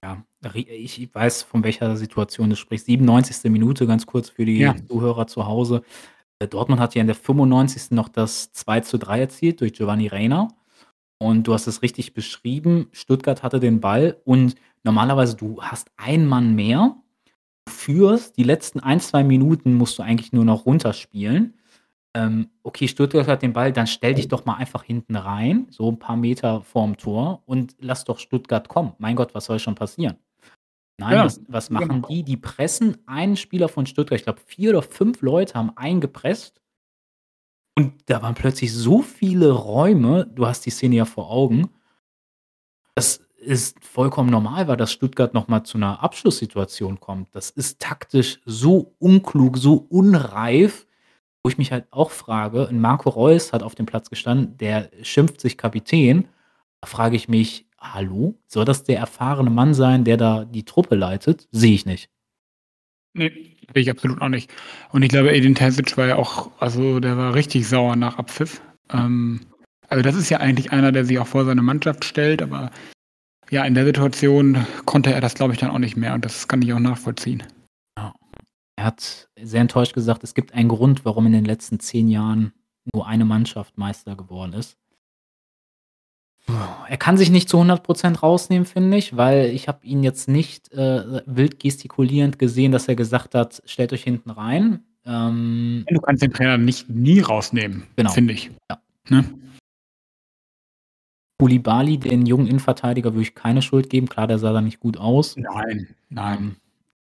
[0.04, 2.86] Ja, ich weiß, von welcher Situation du sprichst.
[2.86, 3.52] 97.
[3.52, 4.76] Minute, ganz kurz für die ja.
[4.88, 5.84] Zuhörer zu Hause.
[6.40, 7.92] Äh, Dortmund hat ja in der 95.
[7.92, 10.50] noch das 2 zu 3 erzielt durch Giovanni Reina.
[11.18, 12.88] Und du hast es richtig beschrieben.
[12.92, 16.96] Stuttgart hatte den Ball und normalerweise du hast einen Mann mehr.
[17.66, 21.56] Du führst die letzten ein, zwei Minuten musst du eigentlich nur noch runterspielen
[22.16, 25.90] ähm, okay, Stuttgart hat den Ball, dann stell dich doch mal einfach hinten rein, so
[25.90, 28.94] ein paar Meter vorm Tor und lass doch Stuttgart kommen.
[28.98, 30.18] Mein Gott, was soll schon passieren?
[31.00, 32.08] Nein, ja, was, was, machen genau.
[32.08, 32.24] die?
[32.24, 36.62] Die pressen einen Spieler von Stuttgart, ich glaube, vier oder fünf Leute haben eingepresst.
[37.76, 41.70] Und da waren plötzlich so viele Räume, du hast die Szene ja vor Augen.
[42.96, 47.34] Das ist vollkommen normal, weil das Stuttgart nochmal zu einer Abschlusssituation kommt.
[47.34, 50.86] Das ist taktisch so unklug, so unreif
[51.44, 55.40] wo ich mich halt auch frage, Marco Reus hat auf dem Platz gestanden, der schimpft
[55.40, 56.28] sich Kapitän.
[56.82, 60.96] Da frage ich mich, hallo, soll das der erfahrene Mann sein, der da die Truppe
[60.96, 61.48] leitet?
[61.52, 62.10] Sehe ich nicht.
[63.14, 63.32] Nee,
[63.74, 64.52] sehe ich absolut auch nicht.
[64.92, 68.62] Und ich glaube, Edin Terzic war ja auch, also der war richtig sauer nach Abpfiff.
[68.92, 69.42] Ähm,
[69.88, 72.72] also das ist ja eigentlich einer, der sich auch vor seine Mannschaft stellt, aber
[73.50, 76.48] ja, in der Situation konnte er das, glaube ich, dann auch nicht mehr und das
[76.48, 77.44] kann ich auch nachvollziehen.
[78.80, 82.54] Er hat sehr enttäuscht gesagt, es gibt einen Grund, warum in den letzten 10 Jahren
[82.94, 84.78] nur eine Mannschaft Meister geworden ist.
[86.88, 90.72] Er kann sich nicht zu 100% rausnehmen, finde ich, weil ich habe ihn jetzt nicht,
[90.74, 96.24] äh, wild gestikulierend gesehen, dass er gesagt hat: „Stellt euch hinten rein.“ Ähm Du kannst
[96.24, 98.12] den Trainer nicht nie rausnehmen, Genau.
[98.12, 98.52] finde ich.
[98.70, 98.80] Ja.
[99.10, 99.24] Ne?
[101.40, 104.10] Koulibaly, den jungen Innenverteidiger, würde ich keine Schuld geben.
[104.10, 105.38] Klar, der sah da nicht gut aus.
[105.38, 106.38] Nein, nein.
[106.38, 106.56] Ähm,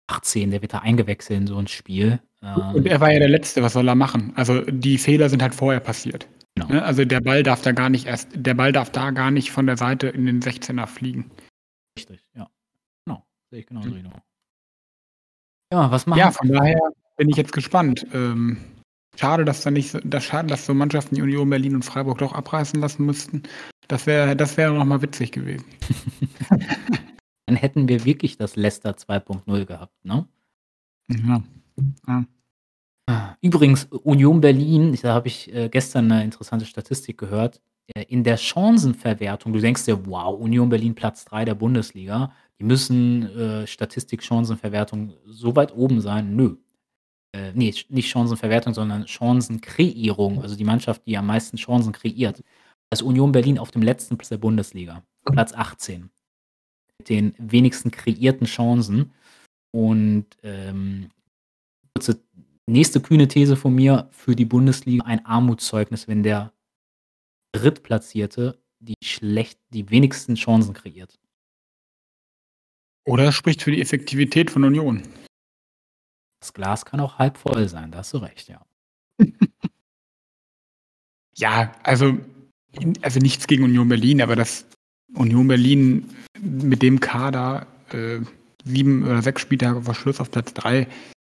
[0.07, 2.19] 18, der wird da eingewechselt in so 'n Spiel.
[2.41, 4.33] Und Ähm er war ja der Letzte, was soll er machen?
[4.35, 6.27] Also, die Fehler sind halt vorher passiert.
[6.55, 6.67] Genau.
[6.69, 6.83] Ne?
[6.83, 9.65] Also, der Ball darf da gar nicht erst der Ball darf da gar nicht von
[9.65, 11.29] der Seite in den 16er fliegen.
[11.97, 12.49] Richtig, ja.
[13.05, 13.95] Genau, sehe ich genauso Mhm.
[13.95, 14.09] wie du.
[15.73, 16.79] Ja, was machen Ja, von daher
[17.17, 18.05] bin ich jetzt gespannt.
[18.13, 18.57] Ähm,
[19.19, 22.19] schade, dass da nicht so das schade, dass so Mannschaften wie Union Berlin und Freiburg
[22.19, 23.43] doch abreißen lassen mussten.
[23.87, 25.65] Das wäre das wäre noch mal witzig gewesen.
[27.47, 30.27] Dann hätten wir wirklich das Leicester 2.0 gehabt, ne?
[31.09, 31.43] Ja.
[32.07, 32.25] Ja.
[33.41, 37.61] Übrigens, Union Berlin, da habe ich, äh, gestern 'ne interessante Statistik gehört.
[37.93, 42.33] Äh, in der Chancenverwertung du denkst dir: „Wow, Union Berlin Platz 3 der Bundesliga.
[42.59, 46.55] Die müssen, äh, Statistik Chancenverwertung so weit oben sein.“ Nö.
[47.33, 52.43] Äh, ne, nicht Chancenverwertung, sondern Chancenkreierung, also die Mannschaft, die am meisten Chancen kreiert.
[52.91, 56.11] Ist Union Berlin auf dem letzten Platz der Bundesliga, Platz 18.
[56.99, 59.13] Mit den wenigsten kreierten Chancen.
[59.73, 61.09] Und, ähm,
[61.95, 62.24] kurze
[62.67, 66.53] nächste kühne These von mir für die Bundesliga ein Armutszeugnis, wenn der
[67.53, 71.19] Drittplatzierte die schlecht die wenigsten Chancen kreiert.
[73.07, 75.03] Oder spricht für die Effektivität von Union.
[76.39, 78.65] Das Glas kann auch halb voll sein, da hast du recht, ja.
[81.37, 82.17] Ja, also
[83.01, 84.65] also nichts gegen Union Berlin, aber dass
[85.13, 86.09] Union Berlin
[86.41, 88.19] mit dem Kader, äh,
[88.63, 90.87] 7 oder 6 Spieltage vor Schluss auf Platz 3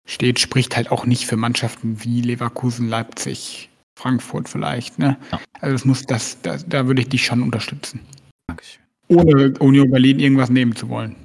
[0.05, 5.17] steht, spricht halt auch nicht für Mannschaften wie Leverkusen, Leipzig, Frankfurt vielleicht, ne?
[5.31, 5.39] Ja.
[5.59, 8.01] Also das muss das da da würde ich dich schon unterstützen.
[8.47, 8.83] Dankeschön.
[9.07, 11.15] Ohne Union Berlin irgendwas nehmen zu wollen.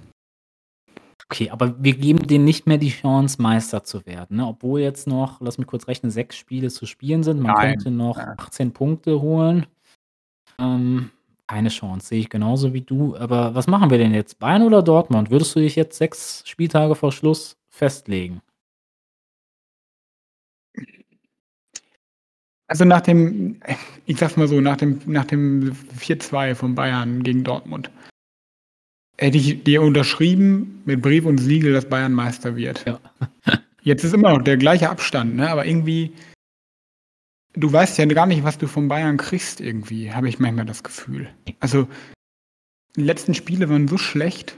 [1.31, 4.47] Okay, aber wir geben denen nicht mehr die Chance, Meister zu werden, ne?
[4.47, 7.41] Obwohl jetzt noch, lass mich kurz rechnen, 6 Spiele zu spielen sind.
[7.41, 8.35] Man Nein, könnte noch nein.
[8.39, 9.67] 18 Punkte holen.
[10.59, 11.11] Ähm,
[11.47, 13.17] keine Chance, sehe ich genauso wie du.
[13.17, 14.39] Aber was machen wir denn jetzt?
[14.39, 15.31] Bayern oder Dortmund?
[15.31, 18.41] Würdest du dich jetzt 6 Spieltage vor Schluss festlegen?
[22.69, 23.61] Also nach dem
[24.07, 27.91] ich sage es mal so, nach dem nach dem 4:2 von Bayern gegen Dortmund
[29.19, 32.85] hätte ich dir unterschrieben mit Brief und Siegel, dass Bayern Meister wird.
[32.87, 33.01] Ja.
[33.83, 35.49] Jetzt ist immer noch der gleiche Abstand, ne?
[35.51, 36.13] Aber irgendwie
[37.57, 40.83] du weißt ja gar nicht, was du von Bayern kriegst irgendwie, habe ich manchmal das
[40.83, 41.29] Gefühl.
[41.61, 41.89] Also,
[42.97, 44.57] die letzten Spiele waren so schlecht.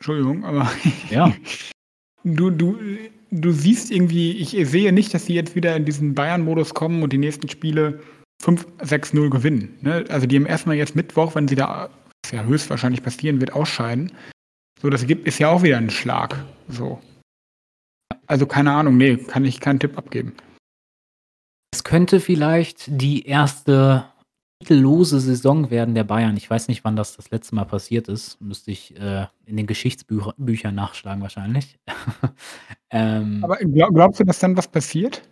[0.00, 0.70] Entschuldigung, aber
[1.10, 1.32] Ja.
[2.24, 2.78] du du
[3.30, 7.12] du siehst irgendwie ich sehe nicht, dass sie jetzt wieder in diesen Bayern-Modus kommen und
[7.12, 8.00] die nächsten Spiele
[8.42, 10.04] 5, 6:0 gewinnen, ne?
[10.08, 11.90] Also, die haben erst mal jetzt Mittwoch, wenn sie da
[12.24, 14.12] was ja höchstwahrscheinlich passieren wird, ausscheiden.
[14.80, 17.00] So, das gibt ist ja auch wieder 'n Schlag, so.
[18.26, 20.34] Also, keine Ahnung, ne, kann ich keinen Tipp abgeben.
[21.72, 24.06] Es könnte vielleicht die erste
[24.62, 26.36] titellose Saison werden der Bayern.
[26.36, 28.40] Ich weiß nicht, wann das das letzte Mal passiert ist.
[28.40, 31.78] Müsste ich, äh, in den Geschichtsbücher Büchern nachschlagen wahrscheinlich.
[32.90, 35.22] Ähm Aber glau glaubst du, dass dann was passiert?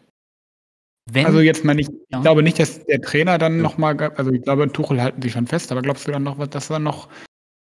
[1.11, 2.19] Wenn Also, jetzt meine ich Ja.
[2.19, 3.63] ich glaube nicht, dass der Trainer dann Ja.
[3.63, 6.25] noch mal ga also, ich glaube, Tuchel halten sie schon fest, aber glaubst du dann
[6.25, 7.09] noch, dass da noch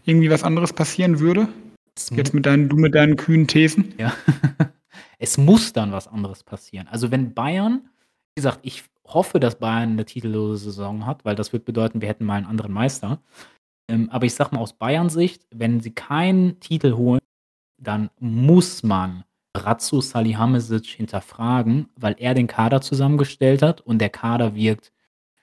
[0.05, 1.49] irgendwie was anderes passieren würde?
[1.97, 3.95] Es Jetzt mit deinen du mit deinen kühnen Thesen?
[3.99, 4.13] Ja.
[5.21, 6.89] Es muss dann was anderes passieren.
[6.89, 7.83] Also, wenn Bayern
[8.37, 12.09] wie gesagt, ich hoffe, dass Bayern 'ne titellose Saison hat, weil das wird bedeuten, wir
[12.09, 13.21] hätten mal 'n anderen Meister.
[13.91, 17.21] Ähm, aber ich sage mal aus Bayern Sicht, wenn sie keinen Titel holen,
[17.83, 19.25] dann muss man
[19.59, 24.93] Brazzo Salihamidzic hinterfragen, weil er den Kader zusammengestellt hat und der Kader wirkt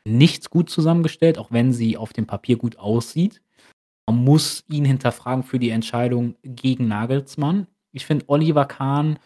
[0.06, 3.42] nicht gut zusammengestellt, auch wenn sie auf dem Papier gut aussieht.
[4.08, 7.68] Man muss ihn hinterfragen für die Entscheidung gegen Nagelsmann.
[7.92, 9.20] Ich finde, Oliver Kahn,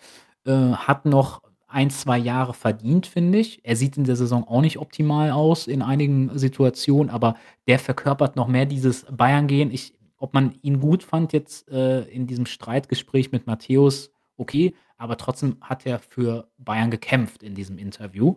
[0.46, 3.64] äh, hat noch 1, 2 Jahre verdient, finde ich.
[3.64, 7.36] Er sieht in der Saison auch nicht optimal aus in einigen Situationen, aber
[7.68, 9.72] der verkörpert noch mehr dieses Bayern-Gehen.
[10.18, 15.58] Ob man ihn gut fand jetzt, äh, in diesem Streitgespräch mit Matthäus, okay, aber trotzdem
[15.62, 18.36] hat er für Bayern gekämpft in diesem Interview.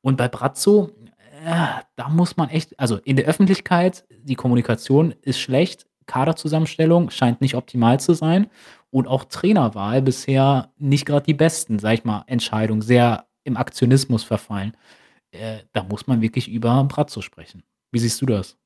[0.00, 0.90] Und bei Brazzo,
[1.44, 7.40] äh, da muss man echt also, in der Öffentlichkeit, die Kommunikation ist schlecht, Kaderzusammenstellung scheint
[7.40, 8.48] nicht optimal zu sein
[8.90, 14.22] und auch Trainerwahl bisher nicht grad die besten, sage ich mal, Entscheidungen, sehr im Aktionismus
[14.22, 14.76] verfallen.
[15.32, 17.62] Äh, da muss man wirklich über Brazzo sprechen.
[17.90, 18.56] Wie siehst du das?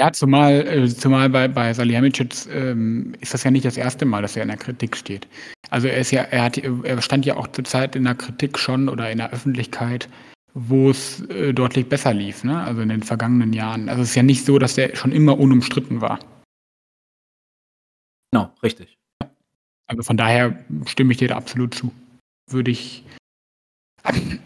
[0.00, 4.22] Ja, zumal, äh, zumal bei, bei Salihamidzic ähm, ist das ja nicht das erste Mal,
[4.22, 5.28] dass er in der Kritik steht.
[5.68, 8.58] Also er ist ja, er hat, er stand ja auch zur Zeit in der Kritik
[8.58, 10.08] schon oder in der Öffentlichkeit,
[10.54, 12.62] wo es äh, deutlich besser lief, ne?
[12.62, 13.90] Also in den vergangenen Jahren.
[13.90, 16.18] Also es ist ja nicht so, dass er schon immer unumstritten war.
[18.32, 18.96] Genau, richtig.
[19.86, 21.92] Also von daher stimme ich dir da absolut zu.
[22.48, 23.04] Würde ich.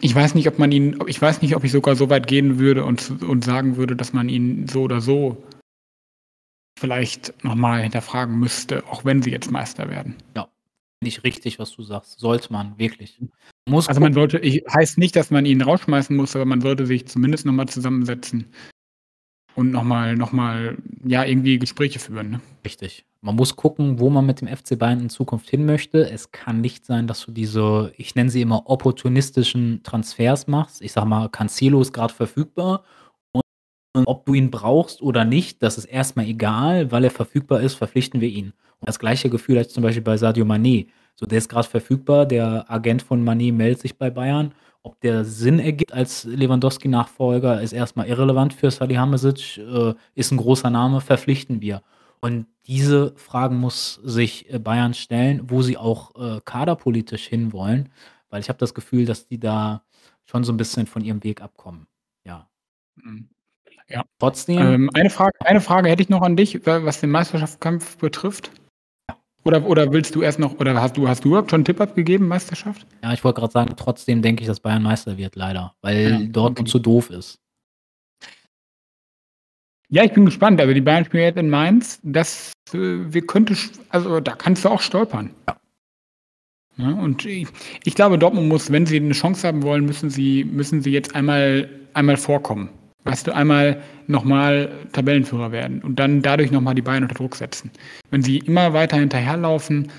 [0.01, 2.59] Ich weiß nicht, ob man ihn, ich weiß nicht, ob ich sogar so weit gehen
[2.59, 5.43] würde und, und sagen würde, dass man ihn so oder so
[6.77, 10.15] vielleicht nochmal hinterfragen müsste, auch wenn sie jetzt Meister werden.
[10.35, 10.49] Ja,
[11.01, 12.19] nicht richtig, was du sagst.
[12.19, 13.21] Sollte man, wirklich.
[13.67, 16.85] Muss also man sollte, ich heißt nicht, dass man ihn rausschmeißen muss, aber man sollte
[16.85, 18.53] sich zumindest nochmal zusammensetzen
[19.55, 22.29] und nochmal, nochmal, ja, irgendwie Gespräche führen.
[22.29, 22.41] Ne?
[22.65, 23.05] Richtig.
[23.25, 26.07] Man muss gucken, wo man mit dem FC Bayern in Zukunft hin möchte.
[26.07, 30.79] Es kann nicht sein, dass du diese, ich nenne sie immer opportunistischen Transfers machst.
[30.83, 32.83] Ich sag mal, Cancelo ist gerade verfügbar
[33.95, 37.73] und ob du ihn brauchst oder nicht, das ist erstmal egal, weil er verfügbar ist,
[37.73, 38.53] verpflichten wir ihn.
[38.79, 40.85] Und das gleiche Gefühl hat zum Beispiel bei Sadio Mané.
[41.15, 44.53] So, der ist gerade verfügbar, der Agent von Mané meldet sich bei Bayern.
[44.83, 50.69] Ob der Sinn ergibt als Lewandowski-Nachfolger, ist erstmal irrelevant für Salihamidzic, äh, ist ein großer
[50.69, 51.81] Name, verpflichten wir.
[52.21, 57.89] Und diese Fragen muss sich äh, Bayern stellen, wo sie auch äh, kaderpolitisch hinwollen,
[58.29, 59.83] weil ich habe das Gefühl, dass die da
[60.23, 61.87] schon so ein bisschen von ihrem Weg abkommen.
[62.25, 62.49] Ja.
[62.95, 63.29] Mhm.
[63.87, 64.03] Ja.
[64.19, 64.57] Trotzdem.
[64.57, 68.49] Ähm, eine, Frage, eine Frage hätte ich noch an dich, was den Meisterschaftskampf betrifft.
[69.09, 69.17] Ja.
[69.43, 71.79] Oder, oder willst du erst noch, oder hast du, hast du überhaupt schon einen Tipp
[71.79, 72.87] abgegeben, Meisterschaft?
[73.03, 76.19] Ja, ich wollte gerade sagen, trotzdem denke ich, dass Bayern Meister wird, leider, weil ja,
[76.19, 76.71] Dortmund okay.
[76.71, 77.39] zu doof ist.
[79.89, 80.59] Ja, ich bin gespannt.
[80.59, 81.99] Also die Bayern spielen jetzt in Mainz.
[82.03, 83.55] Das äh, wir könnte,
[83.89, 85.31] also da kannst du auch stolpern.
[85.47, 85.57] Ja.
[86.77, 87.47] ja und ich,
[87.83, 91.15] ich, glaube, Dortmund muss, wenn sie eine Chance haben wollen, müssen sie, müssen sie jetzt
[91.15, 92.69] einmal, einmal vorkommen.
[93.03, 97.69] Weißt du, einmal nochmal Tabellenführer werden und dann dadurch nochmal die Beine unter Druck setzen.
[98.09, 99.91] Wenn sie immer weiter hinterherlaufen,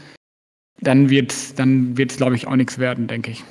[0.80, 3.44] dann wird es, dann wird's, glaube ich, auch nichts werden, denke ich.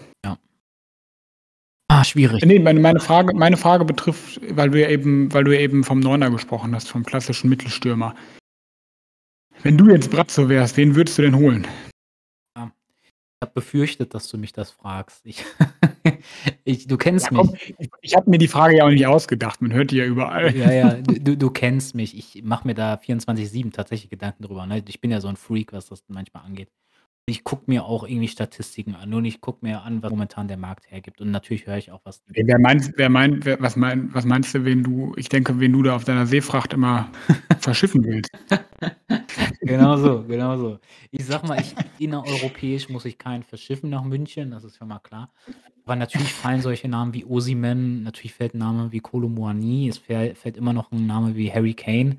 [1.96, 2.02] Ja.
[2.02, 2.44] Ah, schwierig.
[2.46, 5.86] Nee, meine, meine, Frage, meine Frage betrifft, weil du ja eben, weil du ja eben
[5.86, 8.16] vom Neuner gesprochen hast, vom klassischen Mittelstürmer.
[9.64, 11.66] Wenn du jetzt Brazzo wärst, wen würdest du denn holen?
[13.46, 15.26] habe befürchtet, dass du mich das fragst.
[15.26, 15.44] Ich,
[16.64, 17.76] ich du kennst ja, komm, mich.
[17.78, 19.62] Ich, ich habe mir die Frage ja auch nicht ausgedacht.
[19.62, 20.56] Man hört die ja überall.
[20.56, 22.18] Ja, ja, du, du kennst mich.
[22.18, 24.66] Ich mache mir da 24-7 tatsächlich Gedanken drüber.
[24.66, 24.84] Ne?
[24.88, 26.70] Ich bin ja so ein Freak, was das manchmal angeht.
[27.28, 30.58] Ich gucke mir auch irgendwie Statistiken an und ich gucke mir an, was momentan der
[30.58, 31.22] Markt hergibt.
[31.22, 32.22] Und natürlich höre ich auch was.
[32.28, 35.74] Wer meint, wer meint, wer, was, mein, was meinst du, wen du, ich denke, wen
[35.74, 37.10] du da auf deiner Seefracht immer
[37.60, 38.30] verschiffen willst?
[39.62, 40.80] genau so, genau so.
[41.10, 45.00] Ich sag mal, ich, innereuropäisch muss ich keinen verschiffen nach München, das ist schon mal
[45.00, 45.34] klar.
[45.84, 49.98] Aber natürlich fallen solche Namen wie Osimen, natürlich fällt ein Name wie Kolo Muani, es
[49.98, 52.18] fällt immer noch ein Name wie Harry Kane.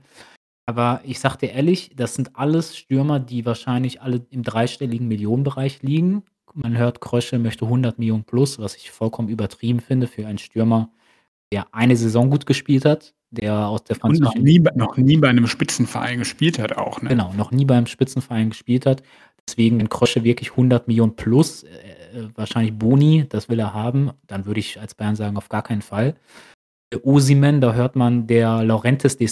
[0.67, 5.83] Aber ich sag dir ehrlich, das sind alles Stürmer, die wahrscheinlich alle im dreistelligen Millionenbereich
[5.83, 6.25] liegen.
[6.55, 10.91] Man hört, Krösche möchte 100 Millionen plus, was ich vollkommen übertrieben finde für einen Stürmer,
[11.53, 15.29] der eine Saison gut gespielt hat, der aus der Und noch nie, noch nie bei
[15.29, 17.11] einem Spitzenverein gespielt hat auch, ne?
[17.11, 19.03] Genau, noch nie beim Spitzenverein gespielt hat.
[19.49, 24.11] Deswegen, wenn Krösche wirklich 100 Millionen plus, äh, äh, wahrscheinlich Boni, das will er haben,
[24.27, 26.17] dann würde ich als Bayern sagen, auf gar keinen Fall.
[27.03, 29.29] Osimen, da hört man, der Laurentiis de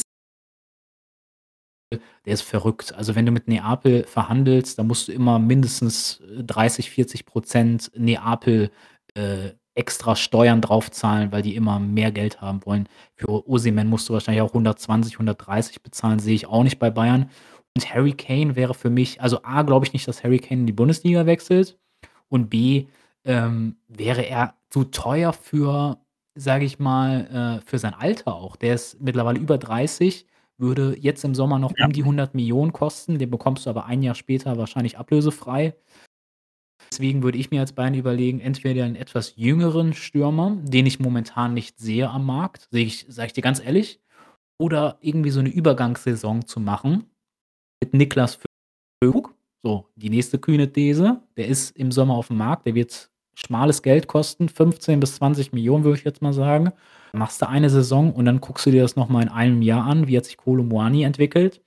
[1.93, 2.95] der ist verrückt.
[2.95, 8.71] Also wenn du mit Neapel verhandelst, dann musst du immer mindestens 30, 40 Prozent Neapel
[9.15, 12.89] äh, extra Steuern draufzahlen, weil die immer mehr Geld haben wollen.
[13.17, 17.31] Für Osimen musst du wahrscheinlich auch 120, 130 bezahlen, sehe ich auch nicht bei Bayern.
[17.77, 20.67] Und Harry Kane wäre für mich, also A, glaube ich nicht, dass Harry Kane in
[20.67, 21.77] die Bundesliga wechselt.
[22.29, 22.87] Und B,
[23.25, 25.99] ähm, wäre er zu teuer für,
[26.37, 28.55] sage ich mal, äh, für sein Alter auch.
[28.55, 30.27] Der ist mittlerweile über 30
[30.59, 31.87] würde jetzt im Sommer noch ja.
[31.87, 33.19] um die 100 Millionen kosten.
[33.19, 35.75] Den bekommst du aber ein Jahr später wahrscheinlich ablösefrei.
[36.91, 41.55] Deswegen würde ich mir als Bein überlegen, entweder einen etwas jüngeren Stürmer, den ich momentan
[41.55, 44.01] nicht sehe am Markt, sehe ich, sage ich dir ganz ehrlich,
[44.59, 47.05] oder irgendwie so eine Übergangssaison zu machen
[47.83, 48.39] mit Niklas
[49.03, 49.35] Füllkrug.
[49.63, 53.83] So, die nächste kühne These, der ist im Sommer auf dem Markt, der wird schmales
[53.83, 56.73] Geld kosten, 15 bis 20 Millionen würde ich jetzt mal sagen
[57.15, 60.07] machst du eine Saison und dann guckst du dir das nochmal in einem Jahr an,
[60.07, 61.63] wie hat sich Kolo Moani entwickelt.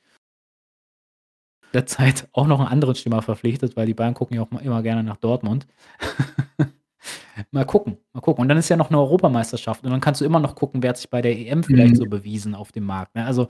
[1.73, 5.03] Derzeit auch noch einen anderen Stürmer verpflichtet, weil die Bayern gucken ja auch immer gerne
[5.03, 5.67] nach Dortmund.
[7.51, 8.41] mal gucken, mal gucken.
[8.41, 10.89] Und dann ist ja noch eine Europameisterschaft und dann kannst du immer noch gucken, wer
[10.89, 11.97] hat sich bei der EM vielleicht mhm.
[11.97, 13.15] so bewiesen auf dem Markt.
[13.15, 13.25] Ne?
[13.25, 13.49] Also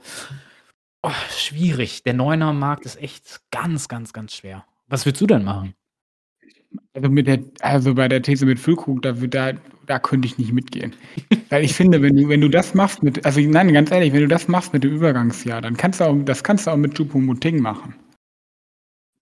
[1.02, 2.02] oh, schwierig.
[2.02, 4.64] Der Neuner-Markt ist echt ganz, ganz, ganz schwer.
[4.88, 5.74] Was würdest du denn machen?
[6.94, 9.52] Also, mit der, also bei der These mit Füllkrug, da, da,
[9.86, 10.94] da könnte ich nicht mitgehen.
[11.50, 14.22] Weil ich finde, wenn du, wenn du das machst mit, also nein, ganz ehrlich, wenn
[14.22, 16.94] du das machst mit dem Übergangsjahr, dann kannst du auch, das kannst du auch mit
[16.94, 17.94] Choupo-Moting machen.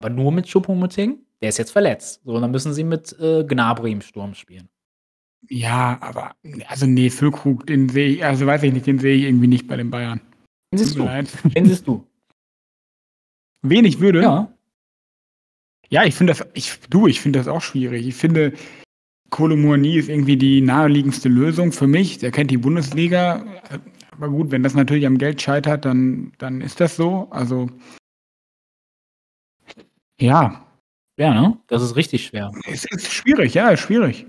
[0.00, 1.18] Aber nur mit Choupo-Moting?
[1.40, 2.22] Der ist jetzt verletzt.
[2.24, 4.68] So, dann müssen sie mit äh, Gnabry im Sturm spielen.
[5.48, 6.34] Ja, aber
[6.66, 9.68] also nee, Füllkrug, den sehe ich, also weiß ich nicht, den sehe ich irgendwie nicht
[9.68, 10.20] bei den Bayern.
[10.72, 11.04] Den siehst du.
[11.04, 11.28] leid.
[11.54, 12.06] Den siehst du.
[13.62, 14.22] Wen ich würde?
[14.22, 14.52] Ja.
[15.88, 18.06] Ja, ich finde das, ich, du, ich finde das auch schwierig.
[18.06, 18.52] Ich finde,
[19.30, 22.18] Kolomouani ist irgendwie die naheliegendste Lösung für mich.
[22.18, 23.44] Der kennt die Bundesliga.
[24.12, 27.28] Aber gut, wenn das natürlich am Geld scheitert, dann, dann ist das so.
[27.30, 27.68] Also,
[30.20, 30.62] ja,
[31.18, 31.58] Ja, ne?
[31.68, 32.50] Das ist richtig schwer.
[32.66, 34.26] es ist schwierig, ja, ist schwierig.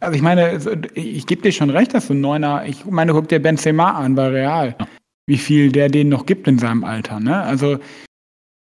[0.00, 0.58] Also ich meine,
[0.94, 4.14] ich gebe dir schon recht, dass so ein Neuner, ich meine, guck dir Benzema an
[4.14, 4.88] bei Real, Ja.
[5.26, 7.40] wie viel der den noch gibt in seinem Alter, ne?
[7.42, 7.78] Also,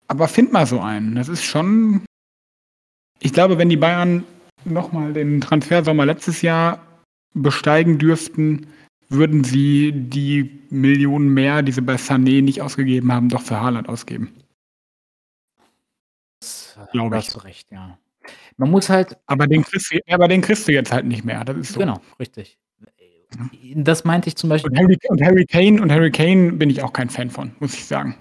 [0.08, 1.14] aber find mal so einen.
[1.16, 2.04] Das ist schon,
[3.20, 4.24] ich glaube, wenn die Bayern
[4.64, 6.84] nochmal den Transfersommer letztes Jahr
[7.34, 8.66] besteigen dürften,
[9.08, 13.88] würden sie die Millionen mehr, die sie bei Sané nicht ausgegeben haben, doch für Haaland
[13.88, 14.32] ausgeben.
[16.40, 17.26] Das, Glaube ich.
[17.26, 17.98] hast du recht, ja.
[18.56, 21.44] Man muss halt, Aber den kriegst du, aber den kriegst du jetzt halt nicht mehr.
[21.44, 21.80] Das ist so.
[21.80, 22.58] genau, richtig.
[23.74, 24.70] Das meinte ich zum Beispiel.
[24.70, 27.74] Und Harry, und Harry Kane und Harry Kane bin ich auch kein Fan von, muss
[27.74, 28.16] ich sagen.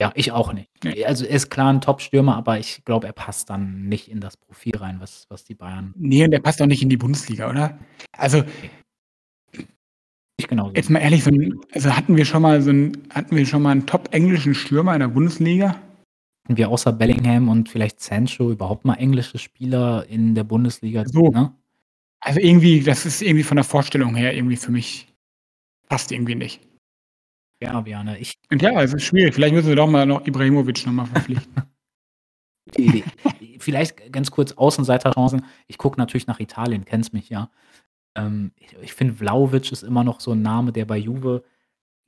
[0.00, 0.70] Ja, ich auch nicht.
[0.82, 1.04] Nee.
[1.04, 4.38] Also er ist klar ein Top-Stürmer, aber ich glaube, er passt dann nicht in das
[4.38, 7.50] Profil rein, was, was die Bayern Nee, und der passt auch nicht in die Bundesliga,
[7.50, 7.78] oder?
[8.12, 8.42] Also,
[10.38, 10.72] nicht genauso.
[10.74, 13.60] jetzt mal ehrlich, so ein, also hatten wir schon mal so einen, hatten wir schon
[13.60, 15.76] mal einen top-englischen Stürmer in der Bundesliga?
[16.44, 21.04] Hatten wir außer Bellingham und vielleicht Sancho überhaupt mal englische Spieler in der Bundesliga?
[21.06, 21.28] So.
[21.28, 21.52] Ne?
[22.20, 25.08] Also irgendwie, das ist irgendwie von der Vorstellung her irgendwie für mich
[25.90, 26.69] passt irgendwie nicht.
[27.62, 29.34] Ja, Björn, ich Und ja, es ist schwierig.
[29.34, 31.54] Vielleicht müssen wir doch mal noch Ibrahimovic nochmal verpflichten.
[32.70, 33.04] gute Idee.
[33.58, 35.44] Vielleicht ganz kurz Außenseiterchancen.
[35.66, 37.50] Ich gucke natürlich nach Italien, kennst mich ja.
[38.16, 41.44] Ähm, ich ich finde, Vlaovic ist immer noch so ein Name, der bei Juve,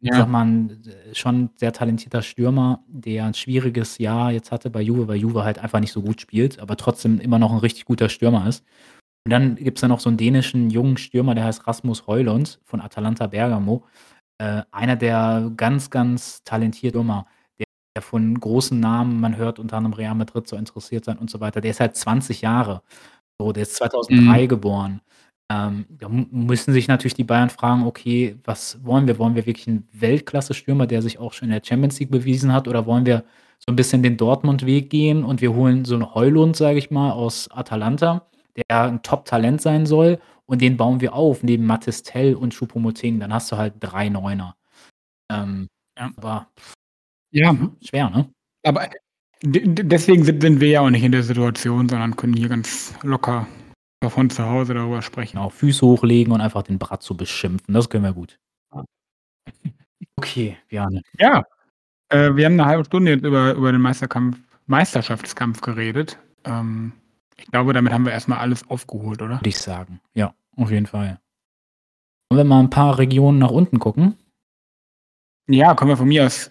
[0.01, 0.27] ich sag ja.
[0.27, 5.09] mal, ein äh, schon sehr talentierter Stürmer, der ein schwieriges Jahr jetzt hatte bei Juve,
[5.09, 8.09] weil Juve halt einfach nicht so gut spielt, aber trotzdem immer noch ein richtig guter
[8.09, 8.65] Stürmer ist.
[9.25, 12.61] Und dann gibt es da noch so einen dänischen jungen Stürmer, der heißt Rasmus Heulund
[12.65, 13.85] von Atalanta Bergamo.
[14.43, 17.27] Äh, einer der ganz, ganz talentierten Stürmer,
[17.61, 21.31] der, der von großen Namen, man hört unter anderem Real Madrid so interessiert sein und
[21.31, 21.61] so weiter.
[21.61, 22.83] Der ist halt 20 Jahre.
[23.39, 24.49] So, der ist 2003 Mhm.
[24.49, 25.01] geboren.
[25.49, 29.19] Ähm, da müssen sich natürlich die Bayern fragen, okay, was wollen wir?
[29.19, 32.67] Wollen wir wirklich einen Weltklasse-Stürmer, der sich auch schon in der Champions League bewiesen hat,
[32.67, 33.23] oder wollen wir
[33.61, 37.13] so ein bisschen den Dortmund-Weg gehen und wir holen so einen Heulund, sage ich mal,
[37.13, 38.27] aus Atalanta,
[38.57, 40.19] der ein Top-Talent sein soll
[40.53, 44.11] und den bauen wir auf, neben Mathis Tell und Choupo-Moting, dann hast du halt drei
[44.11, 44.55] Neuner.
[45.31, 46.11] Ähm, Ja.
[46.17, 46.51] aber
[47.33, 48.31] ja, schwer, ne?
[48.67, 48.89] aber
[49.43, 52.49] de- de- deswegen sind, sind wir ja auch nicht in der Situation, sondern können hier
[52.51, 53.47] ganz locker
[54.07, 55.37] von zu Hause darüber sprechen.
[55.39, 58.39] Genau, Füße hochlegen und einfach den Bratzo beschimpfen, das können wir gut.
[60.19, 61.01] Okay, Björn.
[61.19, 61.43] Ja,
[62.11, 66.19] äh, wir haben eine halbe Stunde jetzt über, über den Meisterkampf, Meisterschaftskampf geredet.
[66.45, 66.93] Ähm,
[67.37, 69.37] ich glaube, damit haben wir erstmal alles aufgeholt, oder?
[69.41, 70.01] Würde ich sagen.
[70.15, 71.19] Ja, auf jeden Fall.
[72.31, 74.17] Wollen wir mal ein paar Regionen nach unten gucken?
[75.49, 76.51] Ja, können wir von mir aus,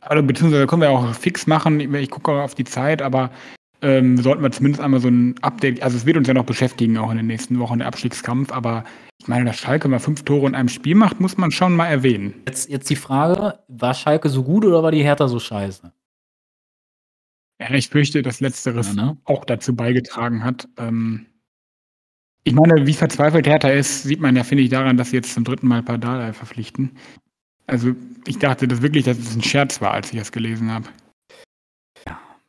[0.00, 1.94] also beziehungsweise können wir auch fix machen.
[1.94, 3.30] Ich gucke auch auf die Zeit, aber
[3.80, 6.96] ähm, sollten wir zumindest einmal so ein Update, also es wird uns ja noch beschäftigen,
[6.98, 8.84] auch in den nächsten Wochen der Abstiegskampf, aber
[9.18, 11.86] ich meine, dass Schalke mal fünf Tore in einem Spiel macht, muss man schon mal
[11.86, 12.34] erwähnen.
[12.46, 15.92] Jetzt, jetzt die Frage, war Schalke so gut oder war die Hertha so scheiße?
[17.60, 19.18] Ja, ich fürchte, dass Letzteres Ja, ne?
[19.24, 20.68] auch dazu beigetragen hat.
[20.76, 21.26] Ähm,
[22.44, 25.34] ich meine, wie verzweifelt Hertha ist, sieht man ja, finde ich, daran, dass sie jetzt
[25.34, 26.90] zum dritten Mal Pardal verpflichten.
[27.66, 27.94] Also
[28.26, 30.88] ich dachte das wirklich, dass es ein Scherz war, als ich das gelesen habe.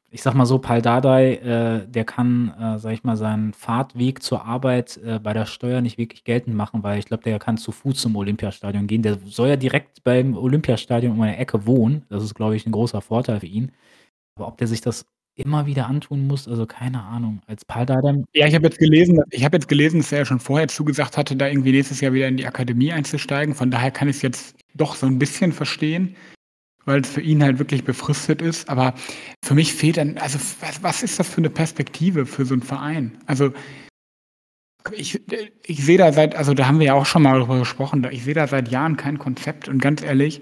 [0.09, 4.21] Ich sag mal so, Pal Dardai, äh, der kann, äh, sag ich mal, seinen Fahrtweg
[4.21, 7.57] zur Arbeit äh, bei der Steuer nicht wirklich geltend machen, weil ich glaube, der kann
[7.57, 9.01] zu Fuß zum Olympiastadion gehen.
[9.01, 12.05] Der soll ja direkt beim Olympiastadion um eine Ecke wohnen.
[12.09, 13.71] Das ist, glaube ich, ein großer Vorteil für ihn.
[14.35, 17.41] Aber ob der sich das immer wieder antun muss, also keine Ahnung.
[17.47, 20.25] Als Pal Dardai, Ja, ich habe jetzt gelesen, ich habe jetzt gelesen, dass er ja
[20.25, 23.55] schon vorher zugesagt hatte, da irgendwie nächstes Jahr wieder in die Akademie einzusteigen.
[23.55, 26.15] Von daher kann ich es jetzt doch so ein bisschen verstehen,
[26.85, 28.69] weil es für ihn halt wirklich befristet ist.
[28.69, 28.93] Aber
[29.43, 32.63] für mich fehlt dann, also was, was ist das für eine Perspektive für so einen
[32.63, 33.17] Verein?
[33.25, 33.51] Also
[34.91, 35.21] ich,
[35.65, 38.23] ich sehe da seit, also da haben wir ja auch schon mal drüber gesprochen, ich
[38.23, 40.41] sehe da seit Jahren kein Konzept und ganz ehrlich,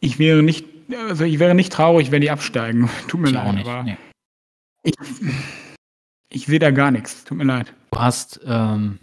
[0.00, 0.66] ich wäre nicht,
[1.08, 2.88] also ich wäre nicht traurig, wenn die absteigen.
[3.08, 3.66] Tut mir ich leid, nicht.
[3.68, 3.96] aber Nee.
[4.84, 4.94] ich,
[6.30, 7.24] ich sehe da gar nichts.
[7.24, 7.72] Tut mir leid.
[7.90, 8.98] Du hast ähm,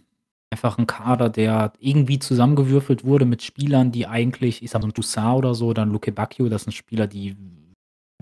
[0.51, 4.89] einfach einen Kader, der irgendwie zusammengewürfelt wurde mit Spielern, die eigentlich, ich sag mal, so
[4.89, 7.35] ein Toussaint oder so, dann Luke Bacchio, das sind Spieler, die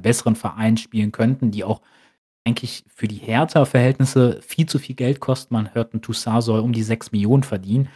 [0.02, 1.82] besseren Verein spielen könnten, die auch
[2.46, 5.54] eigentlich für die Hertha-Verhältnisse viel zu viel Geld kosten.
[5.54, 7.90] Man hört, ein Toussaint soll um die 6 Millionen verdienen.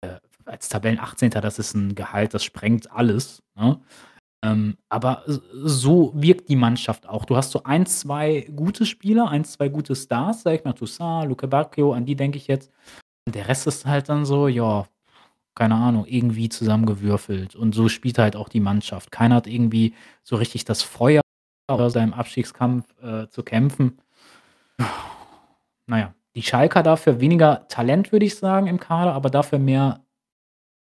[0.00, 1.30] Äh, als Tabellen 18.
[1.30, 3.80] das ist ein Gehalt, das sprengt alles, ne?
[4.46, 7.24] Ähm, aber so wirkt die Mannschaft auch.
[7.24, 11.28] Du hast so ein, zwei gute Spieler, ein, zwei gute Stars, sag ich mal, Toussaint,
[11.28, 12.70] Luke Bacchio, an die denke ich jetzt.
[13.26, 14.86] Und der Rest ist halt dann so, ja,
[15.56, 17.56] keine Ahnung, irgendwie zusammengewürfelt.
[17.56, 19.10] Und so spielt halt auch die Mannschaft.
[19.10, 21.22] Keiner hat irgendwie so richtig das Feuer,
[21.68, 23.98] aus seinem Abstiegskampf äh, zu kämpfen.
[25.86, 30.04] Naja, die Schalker dafür weniger Talent, würde ich sagen, im Kader, aber dafür mehr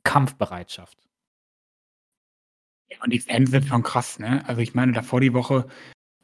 [0.04, 1.09] Kampfbereitschaft.
[2.92, 4.44] Ja, und die Fans sind schon krass, ne?
[4.48, 5.68] Also ich meine, davor die Woche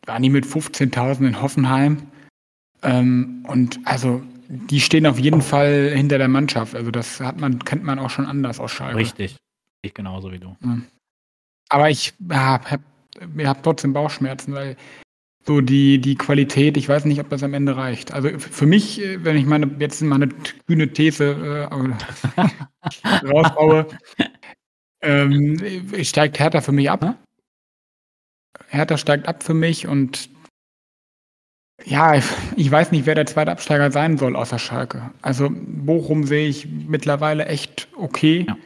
[0.06, 2.04] waren die mit 15.000 in Hoffenheim.
[2.84, 6.76] Ähm, und also die stehen auf jeden Fall hinter der Mannschaft.
[6.76, 8.98] Also das hat man, kennt man auch schon anders aus Schalke.
[8.98, 9.38] Richtig.
[9.82, 10.56] Ich genauso wie du.
[10.64, 10.78] Ja.
[11.70, 12.82] Aber ich habe hab,
[13.40, 14.78] hab trotzdem Bauchschmerzen, weil
[15.46, 18.12] so die, die Qualität, ich weiß nicht, ob das am Ende reicht.
[18.12, 20.30] Also für mich, äh, wenn ich meine, jetzt meine
[20.68, 23.88] kühne These äh, rausbaue,
[25.06, 27.18] ähm, steigt Hertha für mich ab.
[28.68, 30.30] Hertha steigt ab für mich und
[31.84, 32.16] ja,
[32.56, 35.12] ich weiß nicht, wer der zweite Absteiger sein soll außer Schalke.
[35.22, 38.46] Also Bochum sehe ich mittlerweile echt okay.
[38.48, 38.58] Ja.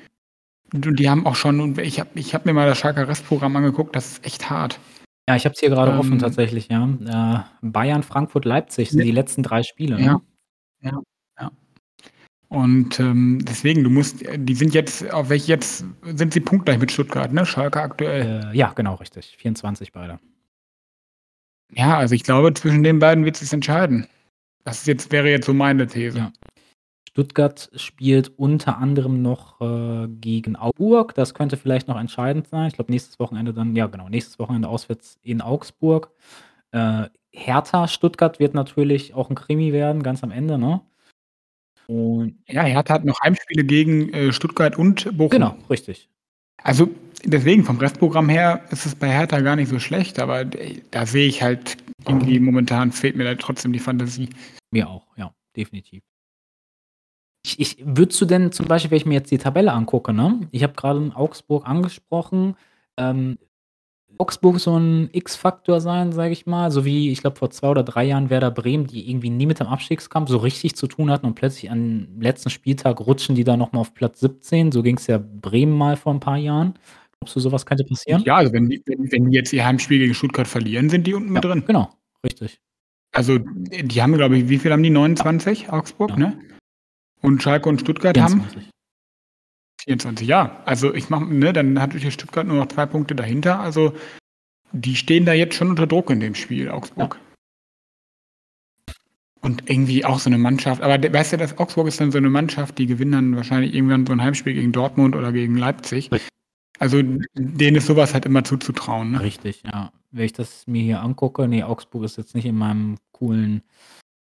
[0.72, 3.96] Und die haben auch schon, ich habe ich hab mir mal das Schalker Restprogramm angeguckt,
[3.96, 4.80] das ist echt hart.
[5.28, 7.46] Ja, ich habe es hier gerade ähm, offen tatsächlich, ja.
[7.62, 9.06] Äh, Bayern, Frankfurt, Leipzig sind ja.
[9.06, 9.96] die letzten drei Spiele.
[9.96, 10.06] Ne?
[10.06, 10.22] Ja,
[10.82, 11.02] ja.
[12.50, 16.92] Und ähm, deswegen, du musst, die sind jetzt, auf welche jetzt, sind sie punktgleich mit
[16.92, 17.46] Stuttgart, ne?
[17.46, 18.50] Schalke aktuell.
[18.52, 19.38] Äh, ja, genau, richtig.
[19.38, 20.20] 24 beide.
[21.72, 24.08] Ja, also ich glaube, zwischen den beiden wird es sich entscheiden.
[24.64, 26.18] Das jetzt, wäre jetzt so meine These.
[26.18, 26.34] Ja.
[27.08, 31.14] Stuttgart spielt unter anderem noch äh, gegen Augsburg.
[31.14, 32.68] Das könnte vielleicht noch entscheidend sein.
[32.68, 36.12] Ich glaube, nächstes Wochenende dann, ja genau, nächstes Wochenende auswärts in Augsburg.
[36.72, 40.82] Äh, Hertha Stuttgart wird natürlich auch ein Krimi werden, ganz am Ende, ne?
[41.90, 45.32] Und ja, Hertha hat noch Heimspiele gegen äh, Stuttgart und Bochum.
[45.32, 46.08] Genau, richtig.
[46.62, 46.88] Also
[47.26, 51.28] deswegen, vom Restprogramm her ist es bei Hertha gar nicht so schlecht, aber da sehe
[51.28, 51.78] ich halt
[52.08, 54.30] irgendwie momentan fehlt mir da trotzdem die Fantasie.
[54.70, 56.04] Mir auch, ja, definitiv.
[57.44, 60.48] Ich, ich würdest du denn zum Beispiel, wenn ich mir jetzt die Tabelle angucke, ne?
[60.52, 62.56] Ich habe gerade Augsburg angesprochen.
[62.98, 63.40] Ähm,
[64.22, 67.84] Augsburg so ein X-Faktor sein, sage ich mal, so wie ich glaube vor zwei oder
[67.84, 71.26] drei Jahren Werder Bremen, die irgendwie nie mit dem Abstiegskampf so richtig zu tun hatten
[71.26, 74.74] und plötzlich am letzten Spieltag rutschen die da nochmal auf Platz 17.
[74.74, 76.74] So ging es ja Bremen mal vor ein paar Jahren.
[77.20, 78.22] Glaubst du, sowas könnte passieren?
[78.26, 81.14] Ja, also wenn die, wenn, wenn die jetzt ihr Heimspiel gegen Stuttgart verlieren, sind die
[81.14, 81.64] unten mit drin.
[81.66, 81.90] Genau,
[82.26, 82.60] richtig.
[83.14, 84.90] Also die haben, glaube ich, wie viel haben die?
[84.90, 86.18] 29, Augsburg, ja.
[86.18, 86.40] ne?
[87.22, 88.56] Und Schalke und Stuttgart 24.
[88.58, 88.70] haben
[89.84, 90.62] 24, ja.
[90.66, 93.60] Also ich mache, ne, dann hat hier Stuttgart nur noch zwei Punkte dahinter.
[93.60, 93.94] Also
[94.72, 97.16] die stehen da jetzt schon unter Druck in dem Spiel, Augsburg.
[97.16, 98.94] Ja.
[99.42, 102.30] Und irgendwie auch so eine Mannschaft, aber weißt du, dass Augsburg ist dann so eine
[102.30, 106.10] Mannschaft, die gewinnen dann wahrscheinlich irgendwann so ein Heimspiel gegen Dortmund oder gegen Leipzig.
[106.78, 109.12] Also denen ist sowas halt immer zuzutrauen.
[109.12, 109.22] Ne?
[109.22, 109.94] Richtig, ja.
[110.12, 113.64] Wenn ich das mir hier angucke, nee, Augsburg ist jetzt nicht in meinem coolen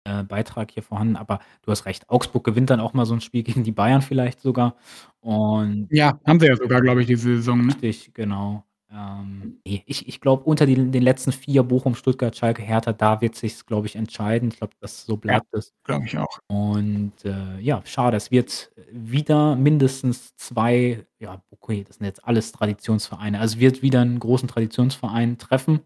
[0.08, 2.08] äh, Beitrag hier vorhanden, aber du hast recht.
[2.08, 4.76] Augsburg gewinnt dann auch mal so ein Spiel gegen die Bayern vielleicht sogar.
[5.20, 7.66] Und ja, haben sie ja sogar, glaube ich, diese Saison.
[7.66, 7.74] Ne?
[7.82, 8.64] Richtig, genau.
[8.90, 13.34] Ähm, ich ich glaube, unter die, den letzten vier Bochum, Stuttgart, Schalke, Hertha, da wird
[13.34, 14.48] sich glaube ich, entscheiden.
[14.50, 15.74] Ich glaube, das so bleibt es.
[15.84, 16.38] Glaube ich auch.
[16.46, 18.16] Und äh, ja, schade.
[18.16, 23.38] Es wird wieder mindestens zwei, ja, okay, das sind jetzt alles Traditionsvereine.
[23.40, 25.80] Also wird wieder einen großen Traditionsverein treffen.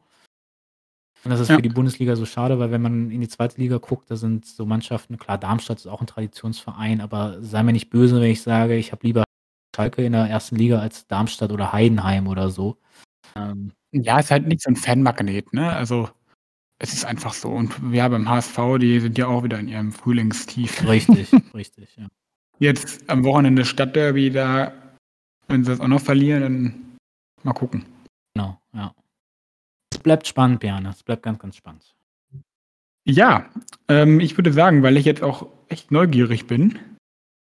[1.25, 1.57] Und das ist ja.
[1.57, 4.45] für die Bundesliga so schade, weil wenn man in die zweite Liga guckt, da sind
[4.45, 8.43] so Mannschaften, klar, Darmstadt ist auch ein Traditionsverein, aber sei mir nicht böse, wenn ich
[8.43, 9.25] sage, ich habe lieber
[9.75, 12.77] Schalke in der ersten Liga als Darmstadt oder Heidenheim oder so.
[13.37, 15.73] Ähm, ja, ist halt nicht so ein Fanmagnet, ne?
[15.73, 16.11] Also
[16.79, 17.51] es ist einfach so.
[17.51, 20.87] Und ja, beim HSV, die sind ja auch wieder in ihrem Frühlingstief.
[20.89, 22.09] Richtig, richtig, ja.
[22.59, 24.73] Jetzt am Wochenende Stadtderby, da,
[25.47, 26.97] wenn sie das auch noch verlieren, dann
[27.45, 27.85] mal gucken.
[28.35, 28.93] Genau, ja
[30.03, 30.87] bleibt spannend, Björn.
[30.87, 31.95] Es bleibt ganz, ganz spannend.
[33.05, 33.47] Ja,
[33.89, 36.79] ähm, ich würde sagen, weil ich jetzt auch echt neugierig bin,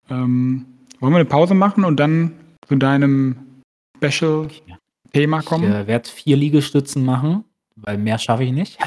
[0.09, 0.65] ähm,
[0.99, 2.33] wollen wir eine Pause machen und dann
[2.67, 3.61] zu deinem
[3.97, 5.65] Special-Thema kommen?
[5.65, 7.43] Ich äh, werde vier Liegestützen machen,
[7.75, 8.79] weil mehr schaffe ich nicht.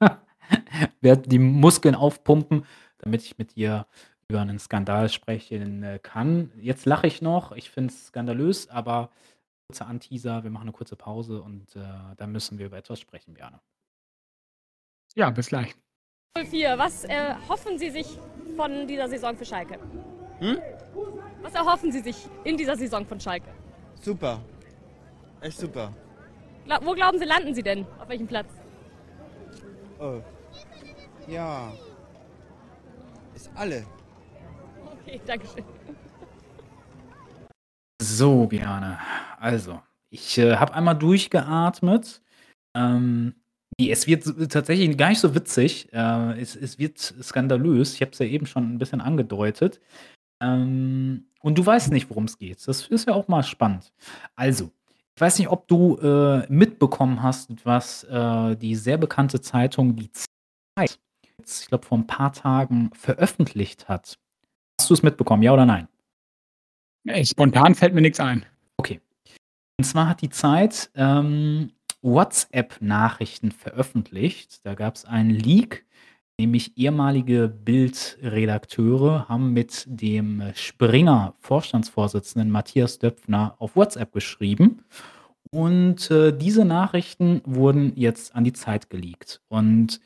[1.00, 2.64] werde die Muskeln aufpumpen,
[2.98, 3.86] damit ich mit dir
[4.28, 6.52] über einen Skandal sprechen äh, kann.
[6.60, 9.10] Jetzt lache ich noch, ich finde es skandalös, aber
[9.70, 11.80] kurzer Anteaser, wir machen eine kurze Pause und äh,
[12.16, 13.60] dann müssen wir über etwas sprechen, Björn.
[15.14, 15.76] Ja, bis gleich.
[16.36, 18.18] 04, was erhoffen Sie sich
[18.56, 19.78] von dieser Saison für Schalke?
[20.40, 20.58] Hm?
[21.42, 23.50] Was erhoffen Sie sich in dieser Saison von Schalke?
[24.00, 24.40] Super.
[25.40, 25.94] Echt super.
[26.64, 27.86] Gla wo glauben Sie, landen Sie denn?
[28.00, 28.48] Auf welchem Platz?
[30.00, 30.20] Oh.
[31.28, 31.72] Ja.
[33.36, 33.86] Ist alle.
[35.04, 35.64] Okay, danke schön.
[38.16, 38.98] So, Biane.
[39.38, 39.80] Also,
[40.10, 42.20] ich äh, habe einmal durchgeatmet.
[42.76, 43.34] Ähm,
[43.78, 45.92] es wird tatsächlich gar nicht so witzig.
[45.92, 47.94] Äh, es, es wird skandalös.
[47.94, 49.80] Ich habe es ja eben schon ein bisschen angedeutet.
[50.42, 52.66] Ähm, und du weißt nicht, worum es geht.
[52.66, 53.92] Das ist ja auch mal spannend.
[54.34, 54.72] Also,
[55.14, 60.10] ich weiß nicht, ob du äh, mitbekommen hast, was äh, die sehr bekannte Zeitung Die
[60.10, 60.98] Zeit
[61.38, 64.18] jetzt, ich glaube, vor ein paar Tagen veröffentlicht hat.
[64.80, 65.88] Hast du es mitbekommen, ja oder nein?
[67.06, 68.44] Ey, spontan fällt mir nichts ein.
[68.76, 69.00] Okay.
[69.78, 71.72] Und zwar hat die Zeit ähm,
[72.02, 74.64] WhatsApp-Nachrichten veröffentlicht.
[74.64, 75.86] Da gab es einen Leak,
[76.38, 84.84] nämlich ehemalige Bildredakteure haben mit dem Springer-Vorstandsvorsitzenden Matthias Döpfner auf WhatsApp geschrieben.
[85.50, 89.42] Und äh, diese Nachrichten wurden jetzt an die Zeit geleakt.
[89.48, 90.00] Und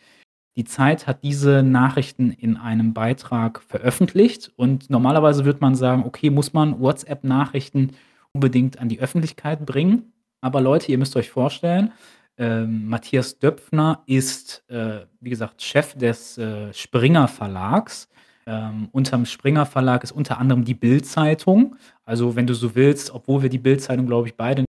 [0.57, 6.31] die Zeit hat diese Nachrichten in einem Beitrag veröffentlicht und normalerweise würde man sagen, okay,
[6.31, 7.93] muss man WhatsApp-Nachrichten
[8.33, 10.13] unbedingt an die Öffentlichkeit bringen.
[10.41, 11.93] Aber Leute, ihr müsst euch vorstellen,
[12.37, 18.09] ähm, Matthias Döpfner ist, äh, wie gesagt, Chef des äh, Springer Verlags.
[18.47, 21.77] Ähm, unterm Springer Verlag ist unter anderem die Bild-Zeitung.
[22.05, 24.65] Also, wenn du so willst, obwohl wir die Bild-Zeitung, glaube ich, beide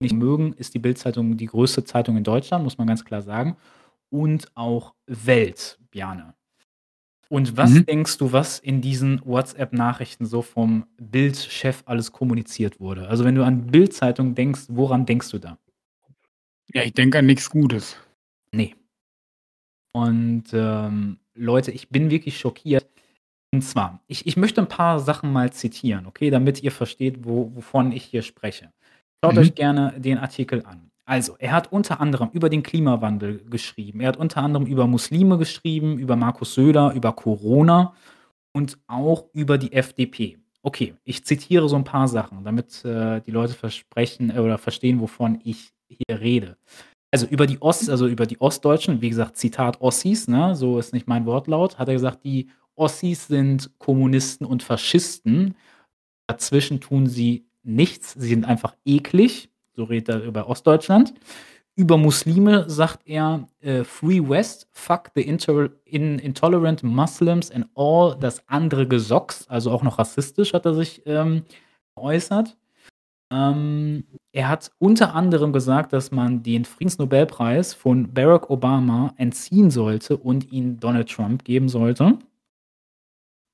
[0.00, 3.56] nicht mögen, ist die Bild-Zeitung die größte Zeitung in Deutschland, muss man ganz klar sagen
[4.12, 6.34] und auch Welt, Bjane.
[7.28, 7.86] Und was mhm.
[7.86, 13.08] denkst du, was in diesen WhatsApp-Nachrichten so vom Bild-Chef alles kommuniziert wurde?
[13.08, 15.58] Also wenn du an Bild-Zeitung denkst, woran denkst du da?
[16.74, 17.96] Ja, ich denke an nichts Gutes.
[18.52, 18.76] Nee.
[19.94, 22.86] Und ähm, Leute, ich bin wirklich schockiert.
[23.50, 27.50] Und zwar, ich, ich möchte ein paar Sachen mal zitieren, okay, damit ihr versteht, wo,
[27.54, 28.72] wovon ich hier spreche.
[29.24, 29.40] Schaut mhm.
[29.40, 30.91] euch gerne den Artikel an.
[31.04, 34.00] Also, er hat unter anderem über den Klimawandel geschrieben.
[34.00, 37.94] Er hat unter anderem über Muslime geschrieben, über Markus Söder, über Corona
[38.52, 40.38] und auch über die FDP.
[40.62, 45.00] Okay, ich zitiere so ein paar Sachen, damit äh, die Leute versprechen äh, oder verstehen,
[45.00, 46.56] wovon ich hier rede.
[47.10, 50.92] Also über die Ost, also über die Ostdeutschen, wie gesagt, Zitat Ossis, ne, so ist
[50.92, 55.56] nicht mein Wortlaut, hat er gesagt, die Ossis sind Kommunisten und Faschisten.
[56.28, 61.14] Dazwischen tun sie nichts, sie sind einfach eklig so redet er über Ostdeutschland.
[61.74, 68.46] Über Muslime sagt er äh, Free West, fuck the in intolerant Muslims and all das
[68.46, 71.44] andere Gesocks, also auch noch rassistisch hat er sich ähm,
[71.96, 72.58] geäußert.
[73.32, 80.18] Ähm, er hat unter anderem gesagt, dass man den Friedensnobelpreis von Barack Obama entziehen sollte
[80.18, 82.18] und ihn Donald Trump geben sollte.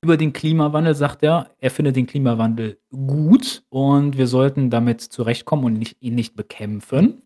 [0.01, 5.65] Über den Klimawandel sagt er, er findet den Klimawandel gut und wir sollten damit zurechtkommen
[5.65, 7.23] und nicht, ihn nicht bekämpfen.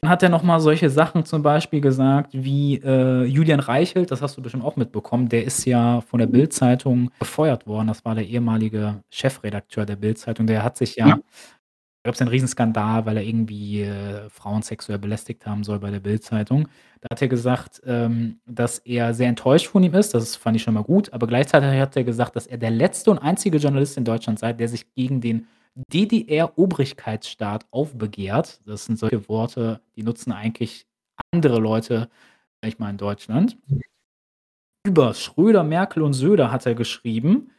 [0.00, 4.36] Dann hat er nochmal solche Sachen zum Beispiel gesagt, wie äh, Julian Reichelt, das hast
[4.36, 7.88] du bestimmt auch mitbekommen, der ist ja von der Bild-Zeitung befeuert worden.
[7.88, 10.46] Das war der ehemalige Chefredakteur der Bild-Zeitung.
[10.46, 11.18] Der hat sich ja, ja
[12.04, 16.00] gab es einen Riesenskandal, weil er irgendwie äh, Frauen sexuell belästigt haben soll bei der
[16.00, 16.68] Bild-Zeitung.
[17.00, 20.12] Da hat er gesagt, ähm, dass er sehr enttäuscht von ihm ist.
[20.12, 21.12] Das fand ich schon mal gut.
[21.14, 24.52] Aber gleichzeitig hat er gesagt, dass er der letzte und einzige Journalist in Deutschland sei,
[24.52, 25.46] der sich gegen den
[25.92, 28.60] DDR-Obrigkeitsstaat aufbegehrt.
[28.66, 30.86] Das sind solche Worte, die nutzen eigentlich
[31.32, 32.10] andere Leute,
[32.64, 33.56] ich mal in Deutschland.
[34.86, 37.50] Über Schröder, Merkel und Söder hat er geschrieben,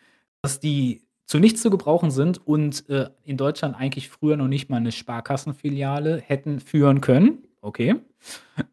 [0.43, 4.69] dass die zu nichts zu gebrauchen sind und äh, in Deutschland eigentlich früher noch nicht
[4.69, 7.39] mal eine Sparkassenfiliale hätten führen können.
[7.61, 7.95] Okay.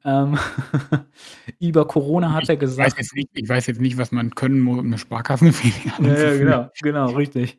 [0.05, 0.39] Ähm,
[1.59, 2.99] über Corona hat ich er gesagt.
[2.99, 6.39] Weiß nicht, ich weiß jetzt nicht, was man können muss, um eine Sparkassenfiliale ja, ja,
[6.39, 7.57] genau, genau, richtig.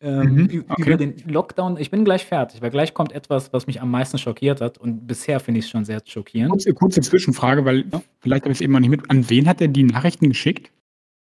[0.00, 0.82] Ähm, mhm, okay.
[0.82, 4.18] Über den Lockdown, ich bin gleich fertig, weil gleich kommt etwas, was mich am meisten
[4.18, 6.52] schockiert hat und bisher finde ich es schon sehr schockierend.
[6.52, 8.00] Kurze, kurze Zwischenfrage, weil ja.
[8.20, 9.10] vielleicht habe ich es eben noch nicht mit.
[9.10, 10.70] An wen hat er die Nachrichten geschickt?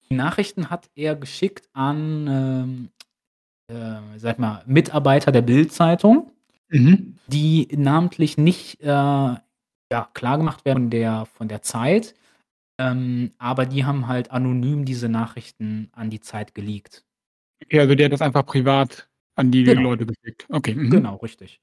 [0.08, 2.88] Die Nachrichten hat er geschickt an ähm,
[3.68, 6.30] äh, sag mal, Mitarbeiter der Bild-Zeitung,
[6.68, 7.18] mhm.
[7.26, 12.14] die namentlich nicht äh, ja, klargemacht werden von der, von der Zeit,
[12.78, 17.04] ähm, aber die haben halt anonym diese Nachrichten an die Zeit geleakt.
[17.64, 19.82] Okay, also der hat das einfach privat an die genau.
[19.82, 20.46] Leute geschickt.
[20.48, 20.74] Okay.
[20.74, 20.90] Mhm.
[20.90, 21.60] Genau, richtig.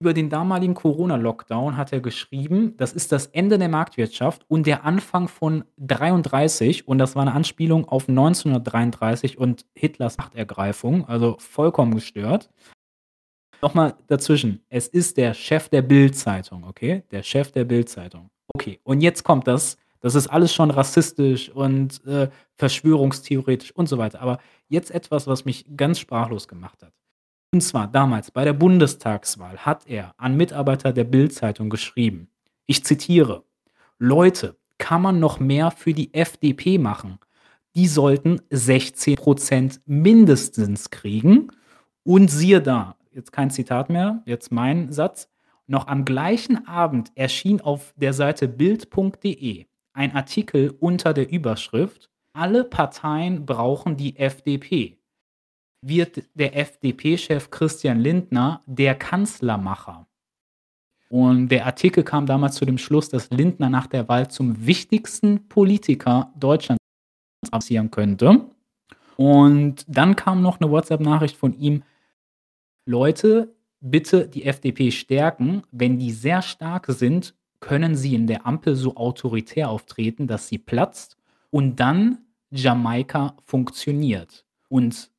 [0.00, 4.84] Über den damaligen Corona-Lockdown hat er geschrieben, das ist das Ende der Marktwirtschaft und der
[4.84, 11.96] Anfang von 33 und das war eine Anspielung auf 1933 und Hitlers Machtergreifung, also vollkommen
[11.96, 12.48] gestört.
[13.60, 17.02] Nochmal dazwischen, es ist der Chef der Bild-Zeitung, okay?
[17.10, 18.30] Der Chef der Bild-Zeitung.
[18.54, 23.98] Okay, und jetzt kommt das, das ist alles schon rassistisch und äh, verschwörungstheoretisch und so
[23.98, 24.38] weiter, aber
[24.68, 26.92] jetzt etwas, was mich ganz sprachlos gemacht hat.
[27.52, 32.28] Und zwar damals bei der Bundestagswahl hat er an Mitarbeiter der Bild-Zeitung geschrieben,
[32.66, 33.44] ich zitiere,
[33.98, 37.18] Leute, kann man noch mehr für die FDP machen?
[37.74, 41.50] Die sollten 16 Prozent mindestens kriegen.
[42.04, 45.28] Und siehe da, jetzt kein Zitat mehr, jetzt mein Satz.
[45.66, 52.64] Noch am gleichen Abend erschien auf der Seite bild.de ein Artikel unter der Überschrift Alle
[52.64, 54.97] Parteien brauchen die FDP.
[55.80, 60.06] Wird der FDP-Chef Christian Lindner der Kanzlermacher?
[61.08, 65.48] Und der Artikel kam damals zu dem Schluss, dass Lindner nach der Wahl zum wichtigsten
[65.48, 66.82] Politiker Deutschlands
[67.50, 68.50] passieren könnte.
[69.16, 71.82] Und dann kam noch eine WhatsApp-Nachricht von ihm,
[72.84, 75.62] Leute, bitte die FDP stärken.
[75.70, 80.58] Wenn die sehr stark sind, können sie in der Ampel so autoritär auftreten, dass sie
[80.58, 81.16] platzt
[81.50, 82.18] und dann
[82.50, 84.44] Jamaika funktioniert.
[84.68, 85.10] Und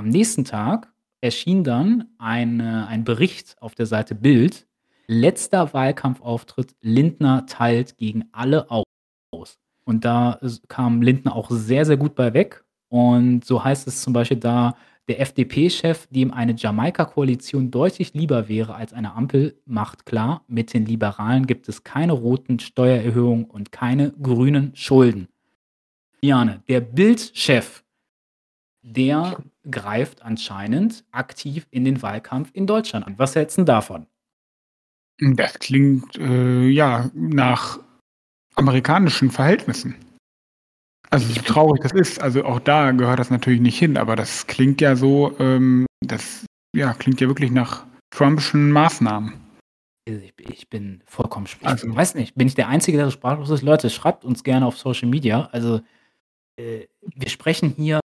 [0.00, 0.90] am nächsten Tag
[1.20, 4.66] erschien dann eine, ein Bericht auf der Seite Bild.
[5.06, 9.58] Letzter Wahlkampfauftritt, Lindner teilt gegen alle aus.
[9.84, 12.64] Und da kam Lindner auch sehr, sehr gut bei weg.
[12.88, 14.74] Und so heißt es zum Beispiel da,
[15.06, 20.86] der FDP-Chef, dem eine Jamaika-Koalition deutlich lieber wäre als eine Ampel, macht klar, mit den
[20.86, 25.28] Liberalen gibt es keine roten Steuererhöhungen und keine grünen Schulden.
[26.22, 27.82] Jane, der Bild-Chef,
[28.82, 29.36] der
[29.68, 33.18] greift anscheinend aktiv in den Wahlkampf in Deutschland an.
[33.18, 34.06] Was hältst du davon?
[35.18, 37.78] Das klingt äh, ja nach
[38.56, 39.94] amerikanischen Verhältnissen.
[41.10, 44.46] Also so traurig das ist, also auch da gehört das natürlich nicht hin, aber das
[44.46, 49.34] klingt ja so, ähm, das ja, klingt ja wirklich nach Trumpschen Maßnahmen.
[50.38, 51.82] Ich, bin vollkommen sprachlos.
[51.82, 53.62] Also, ich weiß nicht, bin ich der Einzige, der sprachlos ist?
[53.62, 55.48] Leute, schreibt uns gerne auf Social Media.
[55.52, 55.80] Also,
[56.56, 58.00] äh, wir sprechen hier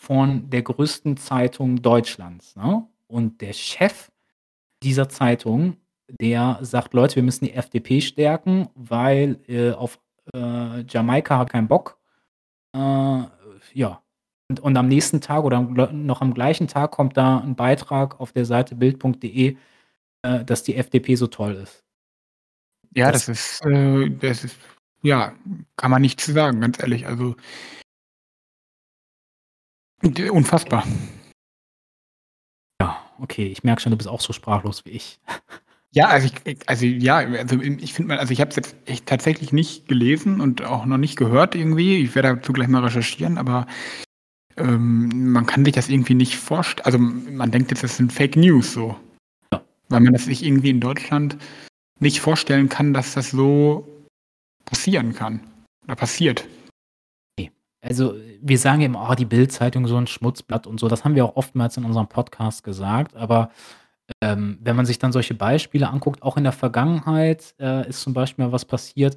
[0.00, 2.56] von der größten Zeitung Deutschlands.
[2.56, 2.86] Ne?
[3.06, 4.10] Und der Chef
[4.82, 5.76] dieser Zeitung,
[6.20, 9.98] der sagt, Leute, wir müssen die FDP stärken, weil äh, auf
[10.34, 11.96] äh, Jamaika hat keinen Bock
[12.76, 13.24] äh,
[13.72, 14.02] ja.
[14.48, 18.32] Und, und am nächsten Tag oder noch am gleichen Tag kommt da ein Beitrag auf
[18.32, 19.56] der Seite bild.de,
[20.22, 21.84] äh, dass die FDP so toll ist.
[22.94, 24.56] Ja, das, das ist, äh, das ist,
[25.02, 25.32] ja,
[25.76, 27.06] kann man nichts zu sagen, ganz ehrlich.
[27.06, 27.34] Also
[30.02, 30.86] unfassbar.
[32.80, 35.18] Ja, okay, ich merke schon, du bist auch so sprachlos wie ich.
[35.92, 39.06] Ja, also ich, also ja, also ich finde mal, also ich habe es jetzt echt
[39.06, 42.02] tatsächlich nicht gelesen und auch noch nicht gehört irgendwie.
[42.02, 43.66] Ich werde dazu gleich mal recherchieren, aber
[44.58, 46.84] ähm, man kann sich das irgendwie nicht vorstellen.
[46.84, 48.94] Also man denkt jetzt, das sind Fake News so.
[49.50, 49.62] Ja.
[49.88, 51.38] Weil man das sich irgendwie in Deutschland
[51.98, 53.88] nicht vorstellen kann, dass das so
[54.66, 55.40] passieren kann.
[55.84, 56.46] Oder passiert.
[57.86, 60.88] Also wir sagen immer, oh, die Bild-Zeitung so ein Schmutzblatt und so.
[60.88, 63.50] Das haben wir auch oftmals in unserem Podcast gesagt, aber
[64.22, 68.12] ähm, wenn man sich dann solche Beispiele anguckt, auch in der Vergangenheit äh, ist zum
[68.14, 69.16] Beispiel mal was passiert.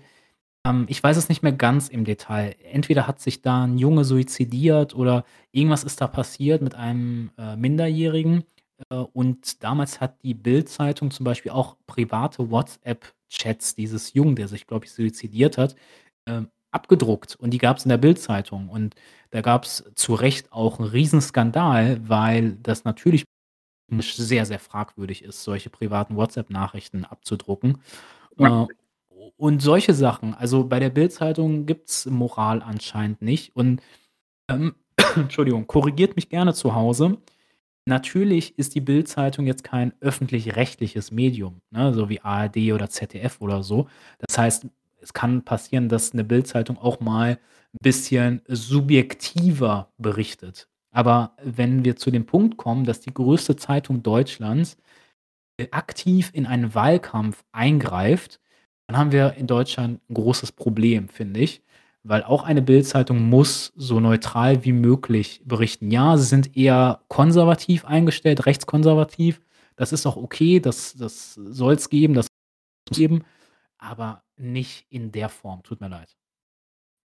[0.65, 2.55] Ähm, ich weiß es nicht mehr ganz im Detail.
[2.71, 7.55] Entweder hat sich da ein Junge suizidiert oder irgendwas ist da passiert mit einem äh,
[7.55, 8.43] Minderjährigen.
[8.89, 14.67] Äh, und damals hat die Bild-Zeitung zum Beispiel auch private WhatsApp-Chats dieses Jungen, der sich,
[14.67, 15.75] glaube ich, suizidiert hat,
[16.27, 17.35] ähm, abgedruckt.
[17.35, 18.69] Und die gab es in der Bild-Zeitung.
[18.69, 18.95] Und
[19.31, 23.23] da gab es zu Recht auch einen Riesenskandal, weil das natürlich
[23.91, 27.79] sehr, sehr fragwürdig ist, solche privaten WhatsApp-Nachrichten abzudrucken.
[28.37, 28.63] Ja.
[28.63, 28.67] Äh,
[29.37, 30.33] und solche Sachen.
[30.33, 33.55] Also bei der Bild-Zeitung gibt es Moral anscheinend nicht.
[33.55, 33.81] Und
[34.49, 34.75] ähm,
[35.15, 37.17] Entschuldigung, korrigiert mich gerne zu Hause.
[37.85, 43.63] Natürlich ist die Bild-Zeitung jetzt kein öffentlich-rechtliches Medium, ne, so wie ARD oder ZDF oder
[43.63, 43.87] so.
[44.19, 44.67] Das heißt,
[45.01, 47.39] es kann passieren, dass eine Bild-Zeitung auch mal
[47.73, 50.67] ein bisschen subjektiver berichtet.
[50.91, 54.77] Aber wenn wir zu dem Punkt kommen, dass die größte Zeitung Deutschlands
[55.59, 58.39] äh, aktiv in einen Wahlkampf eingreift,
[58.87, 61.61] dann haben wir in Deutschland ein großes Problem, finde ich.
[62.03, 65.91] Weil auch eine Bildzeitung muss so neutral wie möglich berichten.
[65.91, 69.41] Ja, sie sind eher konservativ eingestellt, rechtskonservativ.
[69.75, 72.27] Das ist auch okay, das, das soll es geben, das
[72.91, 73.23] geben,
[73.77, 75.63] aber nicht in der Form.
[75.63, 76.15] Tut mir leid.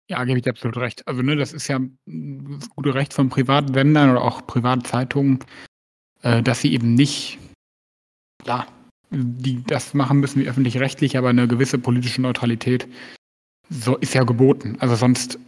[0.08, 1.06] Ja, gebe ich dir absolut recht.
[1.06, 5.38] Also, ne, das ist ja das gute Recht von privaten oder auch privaten Zeitungen,
[6.22, 7.38] äh, dass sie eben nicht,
[8.44, 8.66] ja,
[9.10, 12.88] die das machen müssen wie öffentlich-rechtlich, aber eine gewisse politische Neutralität
[13.70, 14.76] so ist ja geboten.
[14.80, 15.38] Also sonst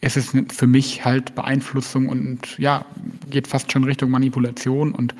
[0.00, 2.84] ist es für mich halt Beeinflussung und ja,
[3.30, 5.14] geht fast schon Richtung Manipulation und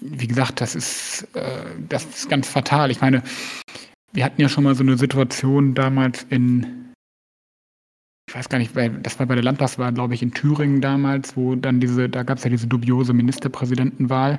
[0.00, 2.90] wie gesagt, das ist, äh, das ist ganz fatal.
[2.90, 3.22] Ich meine,
[4.12, 6.80] wir hatten ja schon mal so eine Situation damals in
[8.30, 11.56] ich weiß gar nicht, das war bei der Landtagswahl, glaube ich, in Thüringen damals, wo
[11.56, 14.38] dann diese, da gab es ja diese dubiose Ministerpräsidentenwahl,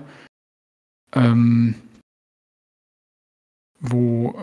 [1.14, 1.76] ähm,
[3.82, 4.34] wo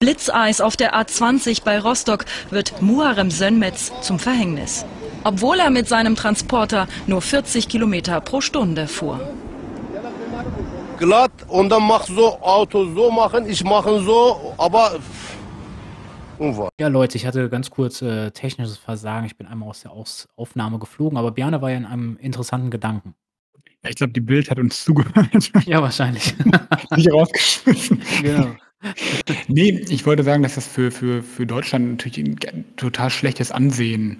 [0.00, 4.86] Blitzeis auf der A20 bei Rostock wird Muharrem Sönmetz zum Verhängnis.
[5.24, 9.20] Obwohl er mit seinem Transporter nur 40 Kilometer pro Stunde fuhr.
[10.96, 14.98] Glatt und dann mach so Auto so machen, ich mache so, aber
[16.38, 16.70] unwahr.
[16.80, 19.26] Ja, Leute, ich hatte ganz kurz äh, technisches Versagen.
[19.26, 22.70] Ich bin einmal aus der aus Aufnahme geflogen, aber Bjarne war ja in einem interessanten
[22.70, 23.14] Gedanken.
[23.82, 25.52] Ja, ich glaube, die Bild hat uns zugehört.
[25.66, 26.34] Ja, wahrscheinlich.
[26.96, 28.02] Nicht rausgeschmissen.
[28.22, 28.48] genau.
[29.48, 34.18] Nee, ich wollte sagen, dass das für, für, für Deutschland natürlich ein total schlechtes Ansehen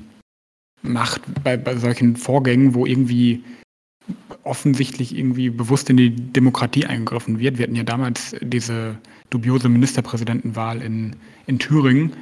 [0.81, 3.45] macht bei, bei solchen Vorgängen, wo irgendwie
[4.43, 7.59] offensichtlich irgendwie bewusst in die Demokratie eingegriffen wird.
[7.59, 8.99] Wir hatten ja damals diese
[9.31, 12.13] dubiose Ministerpräsidentenwahl in, in Thüringen,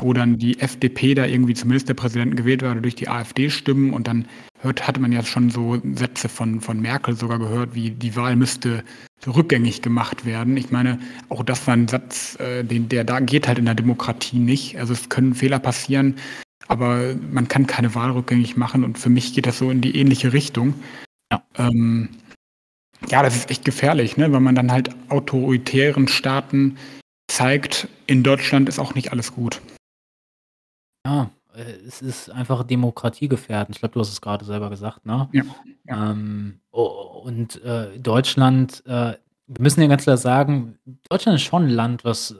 [0.00, 4.26] wo dann die FDP da irgendwie zum Ministerpräsidenten gewählt wurde durch die AfD-Stimmen und dann
[4.60, 8.36] hört, hatte man ja schon so Sätze von, von Merkel sogar gehört, wie die Wahl
[8.36, 8.84] müsste
[9.26, 10.56] rückgängig gemacht werden.
[10.56, 13.74] Ich meine, auch das war ein Satz, äh, den, der da geht halt in der
[13.74, 14.78] Demokratie nicht.
[14.78, 16.16] Also es können Fehler passieren,
[16.68, 19.96] aber man kann keine Wahl rückgängig machen und für mich geht das so in die
[19.96, 20.74] ähnliche Richtung.
[21.32, 21.42] Ja.
[21.56, 22.10] Ähm,
[23.08, 24.30] ja, das ist echt gefährlich, ne?
[24.32, 26.76] weil man dann halt autoritären Staaten
[27.28, 29.62] zeigt, in Deutschland ist auch nicht alles gut.
[31.06, 33.76] Ja, äh, es ist einfach demokratiegefährdend.
[33.76, 35.28] Ich glaube, du hast es gerade selber gesagt, ne?
[35.32, 35.42] Ja.
[35.86, 36.10] ja.
[36.10, 39.14] Ähm, oh, und äh, Deutschland, äh,
[39.46, 40.78] wir müssen ja ganz klar sagen,
[41.08, 42.36] Deutschland ist schon ein Land, was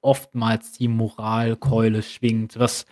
[0.00, 2.86] oftmals die Moralkeule schwingt, was,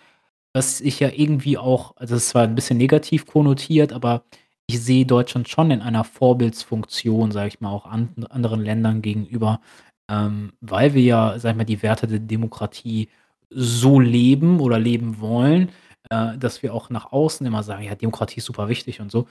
[0.53, 4.22] was ich ja irgendwie auch, also es ist zwar ein bisschen negativ konnotiert, aber
[4.70, 9.60] ich sehe Deutschland schon in einer Vorbildsfunktion, sage ich mal, auch an, anderen Ländern gegenüber,
[10.08, 13.08] ähm, weil wir ja, sag ich mal, die Werte der Demokratie
[13.50, 15.70] so leben oder leben wollen,
[16.08, 19.26] äh, dass wir auch nach außen immer sagen, ja, Demokratie ist super wichtig und so.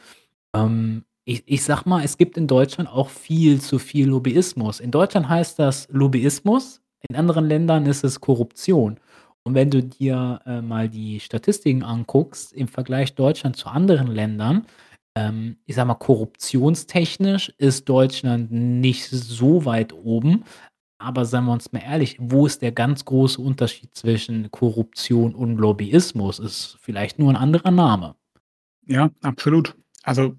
[0.54, 4.82] Ähm, ich, ich sag mal, es gibt in Deutschland auch viel zu viel Lobbyismus.
[4.82, 9.00] In Deutschland heißt das Lobbyismus, in anderen Ländern ist es Korruption.
[9.44, 14.66] Und wenn du dir äh, mal die Statistiken anguckst, im Vergleich Deutschland zu anderen Ländern,
[15.16, 20.44] ähm, ich sag mal, korruptionstechnisch ist Deutschland nicht so weit oben.
[21.02, 25.58] Aber seien wir uns mal ehrlich, wo ist der ganz große Unterschied zwischen Korruption und
[25.58, 26.40] Lobbyismus?
[26.40, 28.16] Ist vielleicht nur ein anderer Name.
[28.86, 29.76] Ja, absolut.
[30.04, 30.36] Also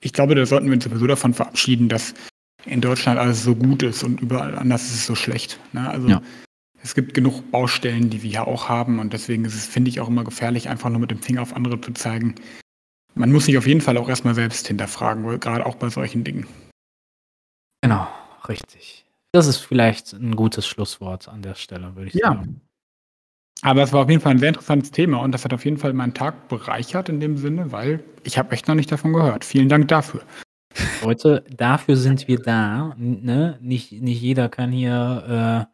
[0.00, 2.14] ich glaube, da sollten wir uns sowieso davon verabschieden, dass
[2.64, 5.58] in Deutschland alles so gut ist und überall anders ist es so schlecht.
[5.72, 5.88] Ne?
[5.88, 6.22] Also ja.
[6.80, 10.00] es gibt genug Baustellen, die wir ja auch haben und deswegen ist es, finde ich,
[10.00, 12.36] auch immer gefährlich, einfach nur mit dem Finger auf andere zu zeigen
[13.14, 16.46] man muss sich auf jeden Fall auch erstmal selbst hinterfragen, gerade auch bei solchen Dingen.
[17.82, 18.06] Genau,
[18.48, 19.04] richtig.
[19.32, 22.28] Das ist vielleicht ein gutes Schlusswort an der Stelle, würde ich ja.
[22.28, 22.60] sagen.
[23.62, 25.78] Aber es war auf jeden Fall ein sehr interessantes Thema und das hat auf jeden
[25.78, 29.44] Fall meinen Tag bereichert in dem Sinne, weil ich habe echt noch nicht davon gehört.
[29.44, 30.22] Vielen Dank dafür.
[31.02, 32.94] Leute, dafür sind wir da.
[32.98, 33.58] Ne?
[33.60, 35.73] Nicht, nicht jeder kann hier äh,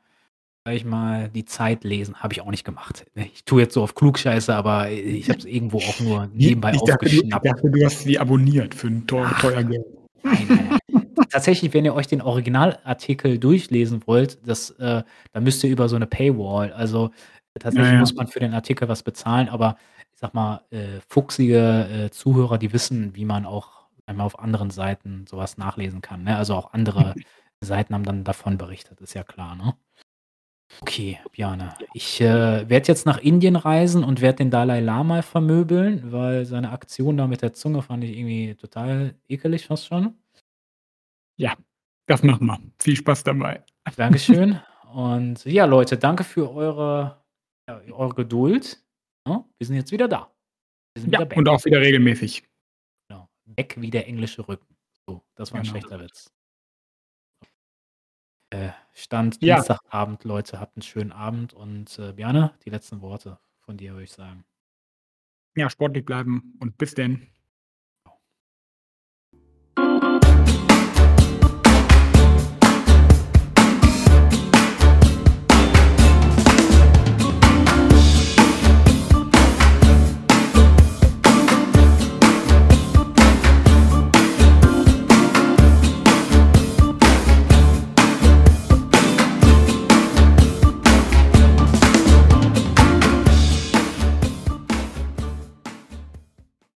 [0.64, 2.16] sag ich mal, die Zeit lesen.
[2.16, 3.06] Habe ich auch nicht gemacht.
[3.14, 6.80] Ich tue jetzt so auf Klugscheiße, aber ich habe es irgendwo auch nur nebenbei ich
[6.80, 7.46] dachte, aufgeschnappt.
[7.46, 9.86] Ich dachte, du hast sie abonniert für ein teuer, teuer Geld.
[10.22, 11.06] Nein, nein, nein.
[11.30, 15.02] Tatsächlich, wenn ihr euch den Originalartikel durchlesen wollt, das, äh,
[15.32, 16.72] dann müsst ihr über so eine Paywall.
[16.72, 17.10] Also
[17.58, 18.00] tatsächlich ja, ja.
[18.00, 19.76] muss man für den Artikel was bezahlen, aber
[20.12, 24.70] ich sag mal, äh, fuchsige äh, Zuhörer, die wissen, wie man auch einmal auf anderen
[24.70, 26.24] Seiten sowas nachlesen kann.
[26.24, 26.36] Ne?
[26.36, 27.14] Also auch andere
[27.60, 29.74] Seiten haben dann davon berichtet, ist ja klar, ne?
[30.80, 31.74] Okay, Bjane.
[31.94, 36.70] Ich äh, werde jetzt nach Indien reisen und werde den Dalai Lama vermöbeln, weil seine
[36.70, 40.14] Aktion da mit der Zunge fand ich irgendwie total ekelig fast schon.
[41.36, 41.56] Ja,
[42.06, 42.60] das machen wir.
[42.78, 43.64] Viel Spaß dabei.
[43.96, 44.60] Dankeschön.
[44.92, 47.22] Und ja, Leute, danke für eure,
[47.68, 48.82] ja, eure Geduld.
[49.26, 50.32] Ja, wir sind jetzt wieder da.
[50.96, 52.44] ja, und auch wieder regelmäßig.
[53.08, 53.28] Genau.
[53.44, 54.76] Weg wie der englische Rücken.
[55.06, 55.72] So, das war ein genau.
[55.72, 56.32] schlechter Witz.
[58.50, 59.56] Äh, Stand ja.
[59.56, 60.60] Dienstagabend, Leute.
[60.60, 64.44] Habt einen schönen Abend und äh, Bjane, die letzten Worte von dir, würde ich sagen.
[65.56, 67.28] Ja, sportlich bleiben und bis denn.